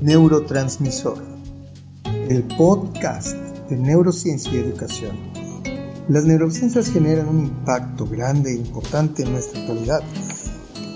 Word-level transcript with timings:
Neurotransmisor, 0.00 1.18
el 2.28 2.44
podcast 2.56 3.32
de 3.68 3.76
neurociencia 3.76 4.52
y 4.52 4.58
educación. 4.58 5.16
Las 6.08 6.24
neurociencias 6.24 6.88
generan 6.88 7.28
un 7.28 7.40
impacto 7.40 8.06
grande 8.06 8.52
e 8.52 8.56
importante 8.58 9.24
en 9.24 9.32
nuestra 9.32 9.60
actualidad. 9.60 10.02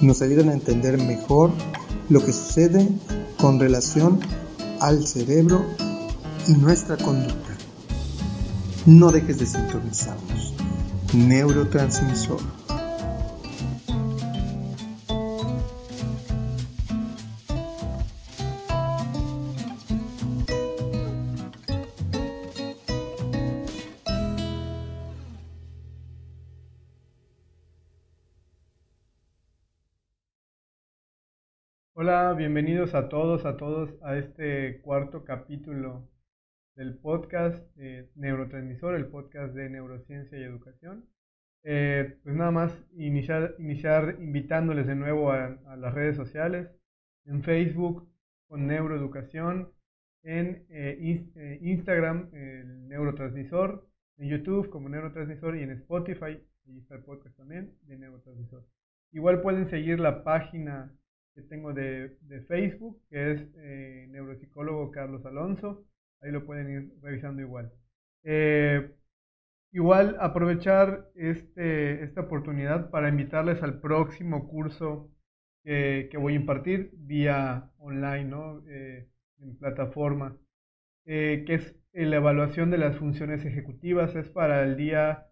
Nos 0.01 0.23
ayudan 0.23 0.51
a 0.51 0.53
entender 0.53 0.99
mejor 0.99 1.51
lo 2.11 2.25
que 2.25 2.33
sucede 2.33 2.89
con 3.39 3.59
relación 3.59 4.21
al 4.81 5.05
cerebro 5.05 5.65
y 6.47 6.53
nuestra 6.53 6.97
conducta. 6.97 7.57
No 8.87 9.11
dejes 9.11 9.39
de 9.41 9.47
sintonizarnos. 9.47 10.55
Neurotransmisor. 11.13 12.62
Bienvenidos 32.37 32.95
a 32.95 33.11
todos, 33.11 33.45
a 33.45 33.59
todos 33.59 33.91
a 34.03 34.17
este 34.17 34.81
cuarto 34.81 35.23
capítulo 35.23 36.09
del 36.77 36.97
podcast 36.97 37.63
eh, 37.77 38.11
Neurotransmisor, 38.15 38.95
el 38.95 39.09
podcast 39.09 39.55
de 39.55 39.69
neurociencia 39.69 40.39
y 40.39 40.43
educación. 40.43 41.05
Eh, 41.63 42.19
pues 42.23 42.35
nada 42.35 42.51
más 42.51 42.73
iniciar, 42.95 43.55
iniciar 43.59 44.17
invitándoles 44.19 44.87
de 44.87 44.95
nuevo 44.95 45.31
a, 45.31 45.59
las 45.77 45.93
redes 45.93 46.17
sociales, 46.17 46.71
en 47.27 47.43
Facebook 47.43 48.09
con 48.49 48.67
Neuroeducación, 48.67 49.71
en 50.23 50.65
eh, 50.71 51.59
Instagram 51.61 52.31
el 52.33 52.89
Neurotransmisor, 52.89 53.87
en 54.17 54.29
YouTube 54.29 54.71
como 54.71 54.89
Neurotransmisor 54.89 55.57
y 55.57 55.65
en 55.65 55.73
Spotify, 55.73 56.43
y 56.65 56.79
está 56.79 56.95
el 56.95 57.05
podcast 57.05 57.37
también 57.37 57.77
de 57.83 57.99
Neurotransmisor. 57.99 58.65
Igual 59.13 59.43
pueden 59.43 59.69
seguir 59.69 60.01
la 60.01 60.25
página 60.25 60.97
que 61.35 61.43
tengo 61.43 61.73
de, 61.73 62.17
Facebook, 62.49 63.01
que 63.09 63.33
es 63.33 63.49
eh, 63.57 64.07
neuropsicólogo 64.11 64.91
Carlos 64.91 65.25
Alonso. 65.25 65.85
Ahí 66.21 66.31
lo 66.31 66.45
pueden 66.45 66.71
ir 66.71 66.93
revisando 67.01 67.43
igual. 67.43 67.73
Eh, 68.25 68.95
igual 69.73 70.17
aprovechar 70.21 71.11
este, 71.15 72.05
esta 72.05 72.23
oportunidad 72.23 72.91
para 72.91 73.09
invitarles 73.09 73.63
al 73.63 73.81
próximo 73.81 74.49
curso 74.49 75.11
que, 75.65 76.11
voy 76.19 76.35
a 76.35 76.37
impartir 76.37 76.91
vía 76.95 77.71
online, 77.79 78.25
¿no? 78.25 78.63
Eh, 78.69 79.09
en 79.41 79.57
plataforma, 79.59 80.37
que 81.05 81.45
es 81.49 81.77
la 81.93 82.17
evaluación 82.17 82.71
de 82.71 82.79
las 82.79 82.97
funciones 82.97 83.45
ejecutivas. 83.45 84.15
Es 84.15 84.29
para 84.29 84.63
el 84.65 84.77
día 84.77 85.27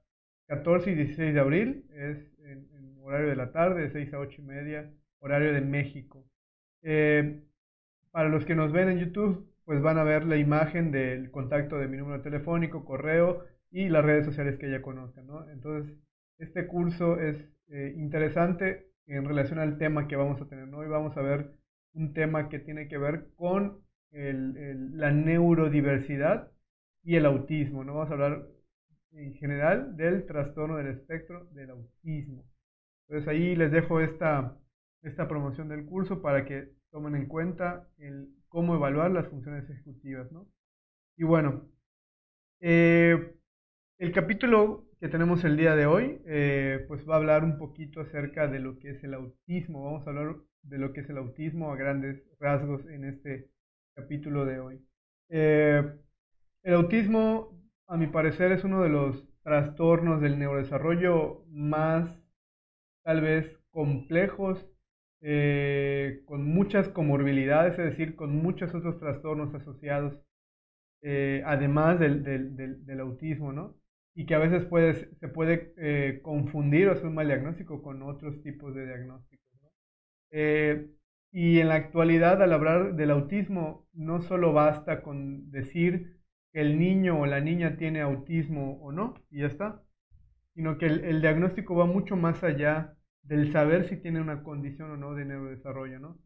14 0.48 0.92
y 0.92 0.94
16 0.94 1.34
de 1.34 1.40
abril, 1.40 1.86
es 1.90 2.32
en, 2.40 2.68
en 2.74 2.98
horario 3.02 3.28
de 3.28 3.36
la 3.36 3.52
tarde, 3.52 3.82
de 3.82 3.90
6 3.90 4.14
a 4.14 4.18
8 4.18 4.42
y 4.42 4.44
media 4.44 4.92
horario 5.20 5.52
de 5.52 5.60
México. 5.60 6.26
Eh, 6.82 7.42
para 8.10 8.28
los 8.28 8.44
que 8.44 8.54
nos 8.54 8.72
ven 8.72 8.88
en 8.88 8.98
YouTube, 8.98 9.48
pues 9.64 9.80
van 9.80 9.98
a 9.98 10.04
ver 10.04 10.24
la 10.24 10.36
imagen 10.36 10.90
del 10.90 11.30
contacto 11.30 11.78
de 11.78 11.88
mi 11.88 11.96
número 11.96 12.22
telefónico, 12.22 12.84
correo 12.84 13.44
y 13.70 13.88
las 13.88 14.04
redes 14.04 14.26
sociales 14.26 14.58
que 14.58 14.70
ya 14.70 14.82
conozcan. 14.82 15.26
Entonces, 15.52 15.96
este 16.38 16.66
curso 16.66 17.20
es 17.20 17.36
eh, 17.68 17.94
interesante 17.96 18.90
en 19.06 19.24
relación 19.24 19.58
al 19.58 19.78
tema 19.78 20.08
que 20.08 20.16
vamos 20.16 20.40
a 20.40 20.48
tener. 20.48 20.72
Hoy 20.74 20.88
vamos 20.88 21.16
a 21.16 21.22
ver 21.22 21.52
un 21.92 22.12
tema 22.12 22.48
que 22.48 22.58
tiene 22.58 22.88
que 22.88 22.98
ver 22.98 23.28
con 23.36 23.80
la 24.12 25.12
neurodiversidad 25.12 26.50
y 27.04 27.16
el 27.16 27.26
autismo. 27.26 27.84
¿no? 27.84 27.94
Vamos 27.94 28.10
a 28.10 28.14
hablar 28.14 28.46
en 29.12 29.34
general 29.34 29.96
del 29.96 30.26
trastorno 30.26 30.76
del 30.76 30.88
espectro 30.88 31.44
del 31.52 31.70
autismo. 31.70 32.44
Entonces 33.08 33.28
ahí 33.28 33.56
les 33.56 33.72
dejo 33.72 34.00
esta, 34.00 34.56
esta 35.02 35.28
promoción 35.28 35.68
del 35.68 35.86
curso 35.86 36.20
para 36.20 36.44
que 36.44 36.72
tomen 36.90 37.14
en 37.14 37.26
cuenta 37.26 37.88
el 37.98 38.28
cómo 38.48 38.74
evaluar 38.74 39.10
las 39.10 39.28
funciones 39.28 39.68
ejecutivas. 39.70 40.30
¿no? 40.32 40.46
Y 41.16 41.24
bueno, 41.24 41.68
eh, 42.60 43.34
el 43.98 44.12
capítulo 44.12 44.86
que 45.00 45.08
tenemos 45.08 45.44
el 45.44 45.56
día 45.56 45.74
de 45.76 45.86
hoy, 45.86 46.20
eh, 46.26 46.84
pues 46.88 47.08
va 47.08 47.14
a 47.14 47.18
hablar 47.18 47.44
un 47.44 47.56
poquito 47.56 48.02
acerca 48.02 48.48
de 48.48 48.58
lo 48.58 48.78
que 48.78 48.90
es 48.90 49.02
el 49.04 49.14
autismo. 49.14 49.84
Vamos 49.84 50.06
a 50.06 50.10
hablar 50.10 50.36
de 50.62 50.78
lo 50.78 50.92
que 50.92 51.00
es 51.00 51.08
el 51.08 51.16
autismo 51.16 51.72
a 51.72 51.76
grandes 51.76 52.22
rasgos 52.38 52.84
en 52.86 53.04
este 53.04 53.50
capítulo 53.94 54.44
de 54.44 54.60
hoy. 54.60 54.86
Eh, 55.30 55.82
el 56.62 56.74
autismo, 56.74 57.58
a 57.86 57.96
mi 57.96 58.08
parecer, 58.08 58.52
es 58.52 58.64
uno 58.64 58.82
de 58.82 58.90
los 58.90 59.26
trastornos 59.42 60.20
del 60.20 60.38
neurodesarrollo 60.38 61.46
más, 61.48 62.22
tal 63.02 63.22
vez, 63.22 63.56
complejos 63.70 64.66
eh, 65.22 66.22
con 66.24 66.44
muchas 66.44 66.88
comorbilidades, 66.88 67.78
es 67.78 67.90
decir, 67.90 68.16
con 68.16 68.36
muchos 68.36 68.74
otros 68.74 68.98
trastornos 68.98 69.54
asociados, 69.54 70.18
eh, 71.02 71.42
además 71.46 72.00
del, 72.00 72.22
del, 72.24 72.56
del, 72.86 73.00
autismo, 73.00 73.52
¿no? 73.52 73.76
Y 74.14 74.26
que 74.26 74.34
a 74.34 74.38
veces 74.38 74.64
puede, 74.64 74.94
se 74.94 75.28
puede 75.28 75.74
eh, 75.76 76.20
confundir 76.22 76.88
o 76.88 76.92
hacer 76.92 77.06
un 77.06 77.14
mal 77.14 77.26
diagnóstico 77.26 77.82
con 77.82 78.02
otros 78.02 78.42
tipos 78.42 78.74
de 78.74 78.86
diagnósticos. 78.86 79.40
y 81.32 81.60
en 81.60 81.68
la 81.68 81.74
actualidad, 81.76 82.42
al 82.42 82.52
hablar 82.52 82.94
del 82.96 83.10
autismo, 83.10 83.86
no 83.92 84.20
solo 84.22 84.52
basta 84.52 85.02
con 85.02 85.50
decir 85.50 86.20
que 86.52 86.60
el 86.60 86.78
niño 86.78 87.20
o 87.20 87.26
la 87.26 87.40
niña 87.40 87.76
tiene 87.76 88.00
autismo 88.00 88.80
o 88.82 88.92
no, 88.92 89.14
y 89.30 89.40
ya 89.40 89.46
está, 89.46 89.82
sino 90.54 90.78
que 90.78 90.86
el, 90.86 91.04
el 91.04 91.20
diagnóstico 91.20 91.76
va 91.76 91.86
mucho 91.86 92.16
más 92.16 92.42
allá 92.42 92.96
del 93.30 93.52
saber 93.52 93.88
si 93.88 93.96
tiene 93.96 94.20
una 94.20 94.42
condición 94.42 94.90
o 94.90 94.96
no 94.96 95.14
de 95.14 95.24
neurodesarrollo, 95.24 96.00
¿no? 96.00 96.18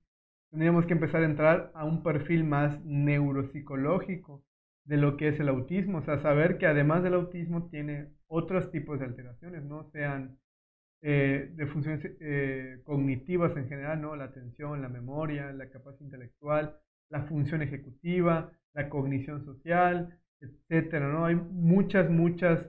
Tendríamos 0.51 0.87
que 0.87 0.95
empezar 0.95 1.23
a 1.23 1.27
entrar 1.27 1.71
a 1.75 1.85
un 1.85 2.03
perfil 2.03 2.45
más 2.45 2.83
neuropsicológico 2.83 4.43
de 4.85 4.97
lo 4.97 5.19
que 5.19 5.29
es 5.29 5.39
el 5.39 5.51
autismo, 5.51 5.99
o 5.99 6.03
sea, 6.03 6.19
saber 6.23 6.57
que 6.57 6.67
además 6.67 7.03
del 7.03 7.13
autismo 7.13 7.69
tiene 7.69 8.09
otros 8.27 8.71
tipos 8.71 8.99
de 8.99 9.05
alteraciones, 9.05 9.65
¿no? 9.65 9.85
Sean 9.91 10.39
eh, 11.03 11.53
de 11.55 11.67
funciones 11.67 12.11
eh, 12.21 12.81
cognitivas 12.85 13.55
en 13.59 13.69
general, 13.69 14.01
¿no? 14.01 14.17
La 14.17 14.25
atención, 14.25 14.81
la 14.81 14.89
memoria, 14.89 15.53
la 15.53 15.69
capacidad 15.69 16.07
intelectual, 16.07 16.79
la 17.11 17.25
función 17.25 17.61
ejecutiva, 17.61 18.51
la 18.73 18.89
cognición 18.89 19.45
social, 19.45 20.19
etcétera, 20.41 21.13
¿no? 21.13 21.27
Hay 21.27 21.35
muchas, 21.35 22.09
muchas 22.09 22.67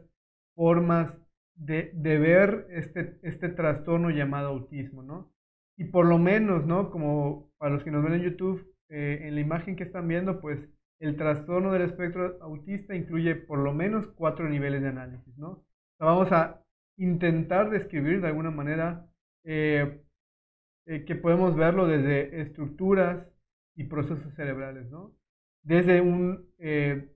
formas 0.55 1.13
de, 1.55 1.91
ver 2.19 2.67
este, 2.69 3.17
este 3.23 3.49
trastorno 3.49 4.09
llamado 4.09 4.49
autismo, 4.49 5.03
¿no? 5.03 5.31
Y 5.77 5.85
por 5.85 6.05
lo 6.05 6.17
menos, 6.17 6.65
¿no? 6.65 6.89
Como 6.89 7.51
para 7.57 7.73
los 7.73 7.83
que 7.83 7.91
nos 7.91 8.03
ven 8.03 8.13
en 8.13 8.21
YouTube, 8.21 8.73
eh, 8.89 9.19
en 9.23 9.35
la 9.35 9.41
imagen 9.41 9.75
que 9.75 9.83
están 9.83 10.07
viendo, 10.07 10.41
pues 10.41 10.59
el 10.99 11.17
trastorno 11.17 11.71
del 11.71 11.83
espectro 11.83 12.37
autista 12.41 12.95
incluye 12.95 13.35
por 13.35 13.59
lo 13.59 13.73
menos 13.73 14.07
cuatro 14.07 14.47
niveles 14.47 14.81
de 14.81 14.89
análisis, 14.89 15.37
¿no? 15.37 15.65
vamos 15.99 16.31
a 16.31 16.61
intentar 16.97 17.69
describir 17.69 18.21
de 18.21 18.27
alguna 18.27 18.51
manera 18.51 19.07
eh, 19.43 20.01
eh, 20.85 21.05
que 21.05 21.15
podemos 21.15 21.55
verlo 21.55 21.87
desde 21.87 22.41
estructuras 22.41 23.27
y 23.75 23.85
procesos 23.85 24.33
cerebrales, 24.35 24.89
¿no? 24.89 25.13
Desde 25.63 25.99
un 25.99 26.47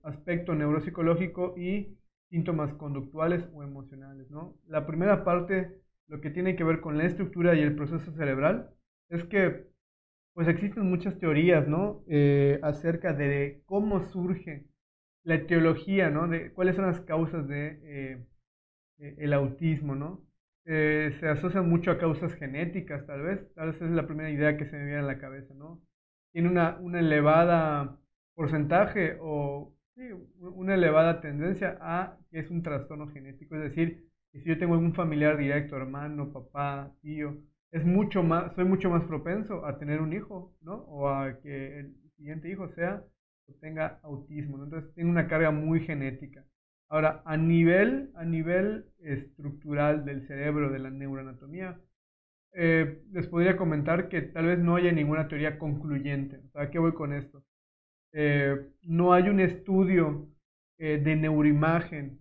aspecto 0.02 0.54
neuropsicológico 0.54 1.54
y 1.56 1.99
síntomas 2.30 2.72
conductuales 2.74 3.46
o 3.52 3.62
emocionales. 3.62 4.30
¿no? 4.30 4.56
La 4.66 4.86
primera 4.86 5.24
parte, 5.24 5.80
lo 6.08 6.20
que 6.20 6.30
tiene 6.30 6.56
que 6.56 6.64
ver 6.64 6.80
con 6.80 6.96
la 6.96 7.04
estructura 7.04 7.54
y 7.54 7.60
el 7.60 7.74
proceso 7.74 8.12
cerebral, 8.12 8.70
es 9.08 9.24
que 9.24 9.68
pues 10.32 10.48
existen 10.48 10.88
muchas 10.88 11.18
teorías 11.18 11.66
¿no? 11.68 12.04
Eh, 12.08 12.60
acerca 12.62 13.12
de 13.12 13.62
cómo 13.66 14.00
surge 14.00 14.64
la 15.24 15.34
etiología, 15.34 16.08
¿no? 16.08 16.28
de 16.28 16.52
cuáles 16.52 16.76
son 16.76 16.86
las 16.86 17.00
causas 17.00 17.46
de 17.48 17.80
eh, 17.82 18.26
eh, 18.98 19.16
el 19.18 19.32
autismo. 19.32 19.94
¿no? 19.94 20.24
se 20.64 21.26
asocian 21.26 21.68
mucho 21.68 21.90
a 21.90 21.98
causas 21.98 22.32
genéticas, 22.34 23.04
tal 23.04 23.22
vez, 23.22 23.52
tal 23.54 23.72
vez 23.72 23.82
es 23.82 23.90
la 23.90 24.06
primera 24.06 24.30
idea 24.30 24.56
que 24.56 24.66
se 24.66 24.76
me 24.76 24.84
viene 24.84 25.00
a 25.00 25.02
la 25.02 25.18
cabeza. 25.18 25.52
¿no? 25.54 25.82
Tiene 26.32 26.48
una, 26.48 26.78
una 26.78 27.00
elevada 27.00 27.98
porcentaje 28.34 29.18
o 29.20 29.74
una 30.40 30.74
elevada 30.74 31.20
tendencia 31.20 31.78
a 31.80 32.18
que 32.30 32.40
es 32.40 32.50
un 32.50 32.62
trastorno 32.62 33.08
genético, 33.08 33.56
es 33.56 33.62
decir, 33.62 34.10
si 34.32 34.44
yo 34.44 34.58
tengo 34.58 34.74
algún 34.74 34.94
familiar 34.94 35.36
directo, 35.36 35.76
hermano, 35.76 36.32
papá, 36.32 36.92
tío, 37.02 37.36
es 37.72 37.84
mucho 37.84 38.22
más, 38.22 38.54
soy 38.54 38.64
mucho 38.64 38.90
más 38.90 39.04
propenso 39.04 39.64
a 39.66 39.78
tener 39.78 40.00
un 40.00 40.12
hijo, 40.12 40.54
¿no? 40.60 40.74
O 40.74 41.08
a 41.08 41.40
que 41.40 41.80
el 41.80 41.94
siguiente 42.16 42.48
hijo 42.50 42.68
sea 42.70 43.04
o 43.48 43.54
tenga 43.60 43.98
autismo. 44.02 44.62
Entonces 44.62 44.92
tiene 44.94 45.10
una 45.10 45.28
carga 45.28 45.50
muy 45.50 45.80
genética. 45.80 46.44
Ahora, 46.88 47.22
a 47.24 47.36
nivel, 47.36 48.10
a 48.14 48.24
nivel 48.24 48.86
estructural 48.98 50.04
del 50.04 50.26
cerebro, 50.26 50.70
de 50.70 50.80
la 50.80 50.90
neuroanatomía, 50.90 51.78
eh, 52.54 53.02
les 53.12 53.26
podría 53.28 53.56
comentar 53.56 54.08
que 54.08 54.22
tal 54.22 54.46
vez 54.46 54.58
no 54.58 54.76
haya 54.76 54.92
ninguna 54.92 55.28
teoría 55.28 55.58
concluyente. 55.58 56.40
¿A 56.54 56.70
qué 56.70 56.78
voy 56.78 56.92
con 56.94 57.12
esto? 57.12 57.44
Eh, 58.12 58.56
no 58.82 59.12
hay 59.12 59.28
un 59.28 59.40
estudio 59.40 60.28
eh, 60.78 60.98
de 60.98 61.16
neuroimagen, 61.16 62.20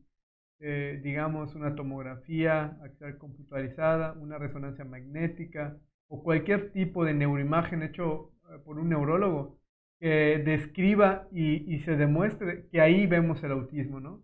eh, 0.59 0.99
digamos 1.03 1.55
una 1.55 1.75
tomografía 1.75 2.77
axial 2.83 3.17
computarizada, 3.17 4.13
una 4.13 4.37
resonancia 4.37 4.85
magnética 4.85 5.77
o 6.07 6.21
cualquier 6.21 6.71
tipo 6.71 7.05
de 7.05 7.13
neuroimagen 7.13 7.83
hecho 7.83 8.31
por 8.65 8.79
un 8.79 8.89
neurólogo 8.89 9.59
que 9.99 10.41
describa 10.45 11.27
y, 11.31 11.79
se 11.81 11.95
demuestre 11.95 12.67
que 12.71 12.81
ahí 12.81 13.05
vemos 13.05 13.43
el 13.43 13.51
autismo, 13.51 13.99
¿no? 13.99 14.23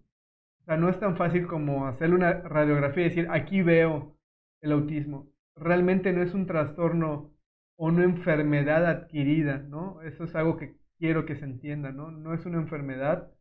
O 0.62 0.63
sea, 0.65 0.77
no 0.77 0.89
es 0.89 1.00
tan 1.00 1.15
fácil 1.17 1.47
como 1.47 1.88
hacerle 1.88 2.15
una 2.15 2.33
radiografía 2.41 3.06
y 3.06 3.09
decir, 3.09 3.27
aquí 3.29 3.62
veo 3.62 4.17
el 4.62 4.71
autismo. 4.71 5.29
Realmente 5.56 6.12
no 6.13 6.23
es 6.23 6.33
un 6.33 6.47
trastorno 6.47 7.31
o 7.77 7.88
una 7.88 8.03
enfermedad 8.03 8.85
adquirida, 8.85 9.59
¿no? 9.59 10.01
Eso 10.01 10.23
es 10.23 10.35
algo 10.35 10.57
que 10.57 10.75
quiero 10.97 11.25
que 11.25 11.36
se 11.36 11.45
entienda, 11.45 11.92
¿no? 11.92 12.12
No 12.12 12.33
es 12.33 12.45
una 12.45 12.57
enfermedad, 12.57 13.31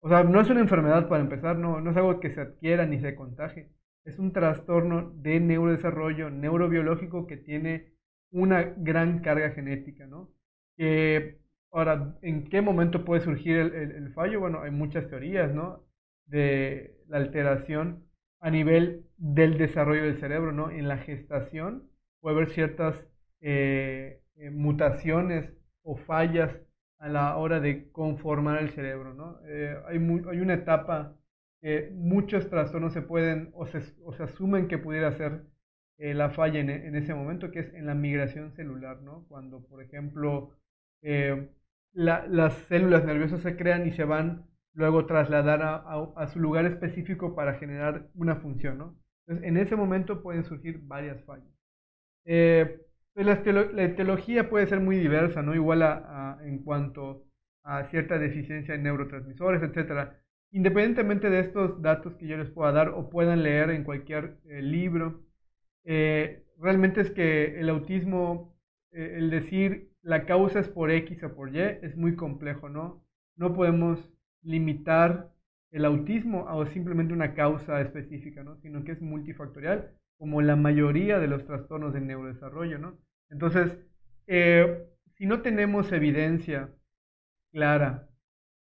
o 0.00 0.08
sea, 0.08 0.24
no 0.24 0.40
es 0.40 0.50
una 0.50 0.60
enfermedad 0.60 1.08
para 1.08 1.22
empezar, 1.22 1.56
no, 1.58 1.80
no 1.80 1.90
es 1.90 1.96
algo 1.96 2.20
que 2.20 2.30
se 2.30 2.40
adquiera 2.40 2.86
ni 2.86 3.00
se 3.00 3.14
contagie. 3.14 3.70
Es 4.04 4.18
un 4.18 4.32
trastorno 4.32 5.10
de 5.16 5.40
neurodesarrollo 5.40 6.30
neurobiológico 6.30 7.26
que 7.26 7.36
tiene 7.36 7.92
una 8.30 8.62
gran 8.62 9.20
carga 9.20 9.50
genética, 9.50 10.06
¿no? 10.06 10.30
Que, 10.76 11.38
ahora, 11.72 12.16
¿en 12.22 12.48
qué 12.48 12.60
momento 12.62 13.04
puede 13.04 13.22
surgir 13.22 13.56
el, 13.56 13.74
el 13.74 14.12
fallo? 14.14 14.40
Bueno, 14.40 14.62
hay 14.62 14.70
muchas 14.70 15.08
teorías, 15.08 15.52
¿no? 15.54 15.84
De 16.26 16.96
la 17.08 17.18
alteración 17.18 18.08
a 18.40 18.50
nivel 18.50 19.04
del 19.16 19.58
desarrollo 19.58 20.04
del 20.04 20.18
cerebro, 20.18 20.52
¿no? 20.52 20.70
En 20.70 20.88
la 20.88 20.98
gestación 20.98 21.88
puede 22.20 22.36
haber 22.36 22.50
ciertas 22.50 23.04
eh, 23.40 24.20
eh, 24.36 24.50
mutaciones 24.50 25.52
o 25.82 25.96
fallas 25.96 26.56
a 26.98 27.08
la 27.08 27.36
hora 27.36 27.60
de 27.60 27.90
conformar 27.92 28.62
el 28.62 28.70
cerebro, 28.70 29.14
¿no? 29.14 29.38
Eh, 29.46 29.76
hay, 29.86 29.96
hay, 29.96 30.40
una 30.40 30.54
etapa 30.54 31.16
que 31.60 31.90
muchos 31.94 32.48
trastornos 32.48 32.92
se 32.92 33.02
pueden 33.02 33.50
o 33.54 33.66
se, 33.66 33.82
asumen 34.22 34.68
que 34.68 34.78
pudiera 34.78 35.12
ser 35.12 35.42
la 35.98 36.30
falla 36.30 36.60
en, 36.60 36.70
en, 36.70 36.94
ese 36.94 37.14
momento, 37.14 37.50
que 37.50 37.60
es 37.60 37.74
en 37.74 37.86
la 37.86 37.94
migración 37.94 38.52
celular, 38.52 39.02
¿no? 39.02 39.26
Cuando, 39.28 39.66
por 39.66 39.82
ejemplo, 39.82 40.52
la, 41.92 42.26
las 42.28 42.54
células 42.68 43.04
nerviosas 43.04 43.40
se 43.42 43.56
crean 43.56 43.86
y 43.86 43.92
se 43.92 44.04
van 44.04 44.46
luego 44.74 45.06
trasladar 45.06 45.62
a, 45.62 45.76
a, 46.16 46.26
su 46.28 46.38
lugar 46.38 46.64
específico 46.64 47.34
para 47.34 47.54
generar 47.54 48.08
una 48.14 48.36
función, 48.36 48.78
¿no? 48.78 48.96
Entonces, 49.26 49.48
en 49.48 49.56
ese 49.56 49.74
momento 49.74 50.22
pueden 50.22 50.44
surgir 50.44 50.78
varias 50.84 51.20
fallas. 51.24 51.52
Eh, 52.24 52.80
pues 53.18 53.74
la, 53.74 53.82
etiología 53.82 54.48
puede 54.48 54.68
ser 54.68 54.78
muy 54.78 54.96
diversa, 54.96 55.42
¿no? 55.42 55.52
Igual 55.52 55.82
a, 55.82 56.38
en 56.44 56.62
cuanto 56.62 57.24
a 57.64 57.82
cierta 57.90 58.16
deficiencia 58.16 58.76
en 58.76 58.84
neurotransmisores, 58.84 59.60
etc. 59.60 60.12
Independientemente 60.52 61.28
de 61.28 61.40
estos 61.40 61.82
datos 61.82 62.14
que 62.14 62.28
yo 62.28 62.36
les 62.36 62.48
pueda 62.50 62.70
dar 62.70 62.90
o 62.90 63.10
puedan 63.10 63.42
leer 63.42 63.70
en 63.70 63.82
cualquier 63.82 64.38
eh, 64.44 64.62
libro, 64.62 65.24
eh, 65.84 66.44
realmente 66.58 67.00
es 67.00 67.10
que 67.10 67.58
el 67.58 67.70
autismo, 67.70 68.56
eh, 68.92 69.14
el 69.16 69.30
decir 69.30 69.90
la 70.02 70.24
causa 70.24 70.60
es 70.60 70.68
por 70.68 70.92
X 70.92 71.24
o 71.24 71.34
por 71.34 71.52
Y, 71.52 71.58
es 71.58 71.96
muy 71.96 72.14
complejo, 72.14 72.68
¿no? 72.68 73.04
No 73.34 73.52
podemos 73.52 73.98
limitar 74.42 75.32
el 75.72 75.84
autismo 75.86 76.48
a 76.48 76.64
simplemente 76.68 77.14
una 77.14 77.34
causa 77.34 77.80
específica, 77.80 78.44
¿no? 78.44 78.58
Sino 78.58 78.84
que 78.84 78.92
es 78.92 79.02
multifactorial, 79.02 79.90
como 80.18 80.40
la 80.40 80.54
mayoría 80.54 81.18
de 81.18 81.26
los 81.26 81.44
trastornos 81.46 81.92
del 81.92 82.06
neurodesarrollo, 82.06 82.78
¿no? 82.78 83.07
Entonces, 83.30 83.78
eh, 84.26 84.86
si 85.16 85.26
no 85.26 85.42
tenemos 85.42 85.92
evidencia 85.92 86.70
clara 87.52 88.08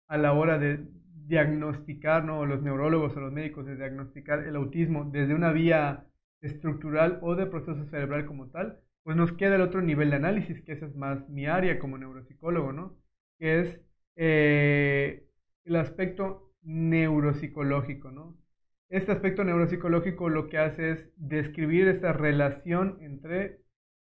a 0.09 0.19
la 0.19 0.33
hora 0.33 0.59
de 0.59 0.87
diagnosticar, 1.27 2.25
¿no? 2.25 2.45
los 2.47 2.63
neurólogos 2.63 3.17
o 3.17 3.21
los 3.21 3.33
médicos 3.33 3.67
de 3.67 3.77
diagnosticar 3.77 4.41
el 4.47 4.57
autismo 4.57 5.05
desde 5.07 5.35
una 5.35 5.53
vía 5.53 6.07
estructural 6.43 7.19
o 7.23 7.35
de 7.35 7.47
proceso 7.47 7.85
cerebral 7.87 8.27
como 8.27 8.51
tal, 8.51 8.81
pues 9.03 9.17
nos 9.17 9.33
queda 9.33 9.57
el 9.57 9.63
otro 9.63 9.83
nivel 9.83 10.11
de 10.11 10.17
análisis, 10.17 10.63
que 10.63 10.73
esa 10.73 10.87
es 10.87 10.97
más 10.97 11.29
mi 11.29 11.47
área 11.47 11.79
como 11.79 11.99
neuropsicólogo, 11.99 12.73
¿no? 12.73 12.97
Que 13.39 13.61
es 13.61 13.81
eh, 14.17 15.27
el 15.65 15.77
aspecto 15.77 16.53
neuropsicológico, 16.63 18.11
¿no? 18.11 18.37
Este 18.89 19.13
aspecto 19.13 19.45
neuropsicológico 19.45 20.29
lo 20.29 20.49
que 20.49 20.59
hace 20.59 20.91
es 20.93 21.11
describir 21.17 21.89
esta 21.89 22.13
relación 22.13 22.99
entre 23.01 23.64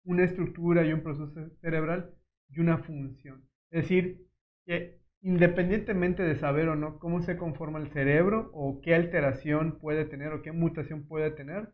una 0.06 0.24
estructura 0.24 0.86
y 0.86 0.94
un 0.94 1.02
proceso 1.02 1.50
cerebral 1.62 2.14
y 2.50 2.60
una 2.62 2.78
función. 2.78 3.44
Es 3.72 3.84
decir, 3.84 4.26
que 4.66 5.00
independientemente 5.22 6.24
de 6.24 6.36
saber 6.36 6.70
o 6.70 6.76
no 6.76 7.00
cómo 7.00 7.22
se 7.22 7.38
conforma 7.38 7.80
el 7.80 7.92
cerebro 7.92 8.52
o 8.54 8.80
qué 8.82 8.96
alteración 8.96 9.80
puede 9.80 10.06
tener 10.06 10.32
o 10.32 10.42
qué 10.42 10.52
mutación 10.52 11.08
puede 11.08 11.32
tener, 11.32 11.74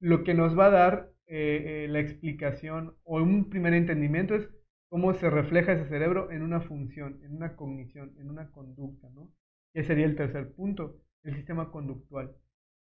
lo 0.00 0.24
que 0.24 0.34
nos 0.34 0.58
va 0.58 0.66
a 0.66 0.70
dar 0.70 1.10
eh, 1.26 1.84
eh, 1.84 1.88
la 1.88 2.00
explicación 2.00 2.96
o 3.04 3.22
un 3.22 3.48
primer 3.48 3.74
entendimiento 3.74 4.34
es 4.34 4.48
cómo 4.88 5.14
se 5.14 5.30
refleja 5.30 5.72
ese 5.72 5.88
cerebro 5.88 6.30
en 6.30 6.42
una 6.42 6.60
función, 6.60 7.20
en 7.22 7.36
una 7.36 7.54
cognición, 7.56 8.14
en 8.18 8.30
una 8.30 8.50
conducta, 8.50 9.08
¿no? 9.10 9.30
Que 9.72 9.84
sería 9.84 10.06
el 10.06 10.16
tercer 10.16 10.52
punto, 10.54 11.00
el 11.24 11.34
sistema 11.34 11.70
conductual 11.70 12.34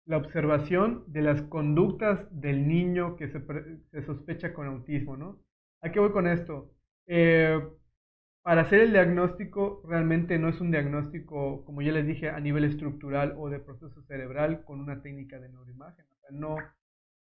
la 0.07 0.17
observación 0.17 1.03
de 1.07 1.21
las 1.21 1.41
conductas 1.43 2.25
del 2.31 2.67
niño 2.67 3.17
que 3.17 3.27
se, 3.27 4.01
sospecha 4.03 4.53
con 4.53 4.67
autismo, 4.67 5.17
¿no? 5.17 5.39
¿A 5.81 5.91
qué 5.91 5.99
voy 5.99 6.11
con 6.11 6.27
esto? 6.27 6.73
Eh, 7.07 7.61
para 8.41 8.61
hacer 8.61 8.79
el 8.79 8.93
diagnóstico 8.93 9.83
realmente 9.85 10.39
no 10.39 10.47
es 10.47 10.61
un 10.61 10.71
diagnóstico, 10.71 11.65
como 11.65 11.81
ya 11.81 11.91
les 11.91 12.07
dije, 12.07 12.29
a 12.29 12.39
nivel 12.39 12.63
estructural 12.63 13.35
o 13.37 13.49
de 13.49 13.59
proceso 13.59 14.01
cerebral 14.03 14.63
con 14.63 14.79
una 14.79 15.01
técnica 15.01 15.39
de 15.39 15.49
neuroimagen. 15.49 16.05
no, 16.31 16.55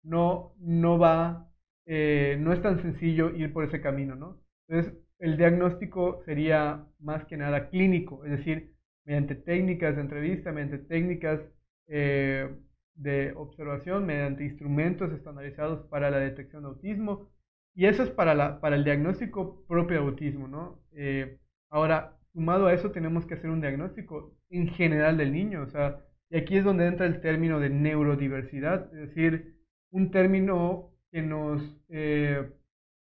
no, 0.02 0.54
no 0.58 0.98
va, 0.98 1.48
eh, 1.86 2.36
no 2.40 2.52
es 2.52 2.60
tan 2.60 2.82
sencillo 2.82 3.30
ir 3.30 3.52
por 3.52 3.64
ese 3.64 3.80
camino, 3.80 4.16
¿no? 4.16 4.42
Entonces, 4.66 5.00
el 5.20 5.36
diagnóstico 5.36 6.20
sería 6.24 6.84
más 6.98 7.24
que 7.26 7.36
nada 7.36 7.68
clínico, 7.68 8.24
es 8.24 8.32
decir, 8.32 8.74
mediante 9.04 9.36
técnicas 9.36 9.94
de 9.94 10.02
entrevista, 10.02 10.50
mediante 10.50 10.78
técnicas 10.78 11.40
eh, 11.86 12.48
de 12.94 13.32
observación 13.36 14.06
mediante 14.06 14.44
instrumentos 14.44 15.12
estandarizados 15.12 15.86
para 15.88 16.10
la 16.10 16.18
detección 16.18 16.62
de 16.62 16.68
autismo. 16.70 17.30
Y 17.74 17.86
eso 17.86 18.02
es 18.02 18.10
para, 18.10 18.34
la, 18.34 18.60
para 18.60 18.76
el 18.76 18.84
diagnóstico 18.84 19.64
propio 19.66 20.00
de 20.00 20.06
autismo, 20.08 20.46
¿no? 20.48 20.82
Eh, 20.92 21.38
ahora, 21.70 22.18
sumado 22.32 22.66
a 22.66 22.74
eso, 22.74 22.90
tenemos 22.90 23.26
que 23.26 23.34
hacer 23.34 23.50
un 23.50 23.60
diagnóstico 23.60 24.36
en 24.50 24.68
general 24.68 25.16
del 25.16 25.32
niño, 25.32 25.62
o 25.62 25.66
sea, 25.66 26.04
y 26.30 26.36
aquí 26.36 26.56
es 26.56 26.64
donde 26.64 26.86
entra 26.86 27.06
el 27.06 27.20
término 27.20 27.60
de 27.60 27.70
neurodiversidad, 27.70 28.92
es 28.94 29.08
decir, 29.08 29.56
un 29.90 30.10
término 30.10 30.92
que 31.10 31.22
nos 31.22 31.62
eh, 31.88 32.50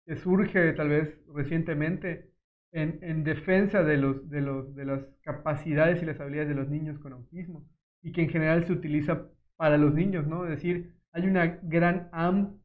que 0.06 0.16
surge 0.16 0.72
tal 0.74 0.88
vez 0.88 1.18
recientemente 1.34 2.30
en, 2.72 2.98
en 3.02 3.24
defensa 3.24 3.82
de, 3.82 3.96
los, 3.96 4.28
de, 4.28 4.40
los, 4.40 4.74
de 4.74 4.84
las 4.84 5.04
capacidades 5.22 6.02
y 6.02 6.06
las 6.06 6.20
habilidades 6.20 6.48
de 6.50 6.54
los 6.54 6.68
niños 6.68 6.98
con 6.98 7.12
autismo 7.12 7.66
y 8.02 8.12
que 8.12 8.22
en 8.22 8.28
general 8.28 8.66
se 8.66 8.72
utiliza 8.72 9.28
para 9.56 9.78
los 9.78 9.94
niños, 9.94 10.26
¿no? 10.26 10.44
Es 10.44 10.50
decir, 10.50 10.94
hay 11.12 11.26
una 11.26 11.58
gran, 11.62 12.10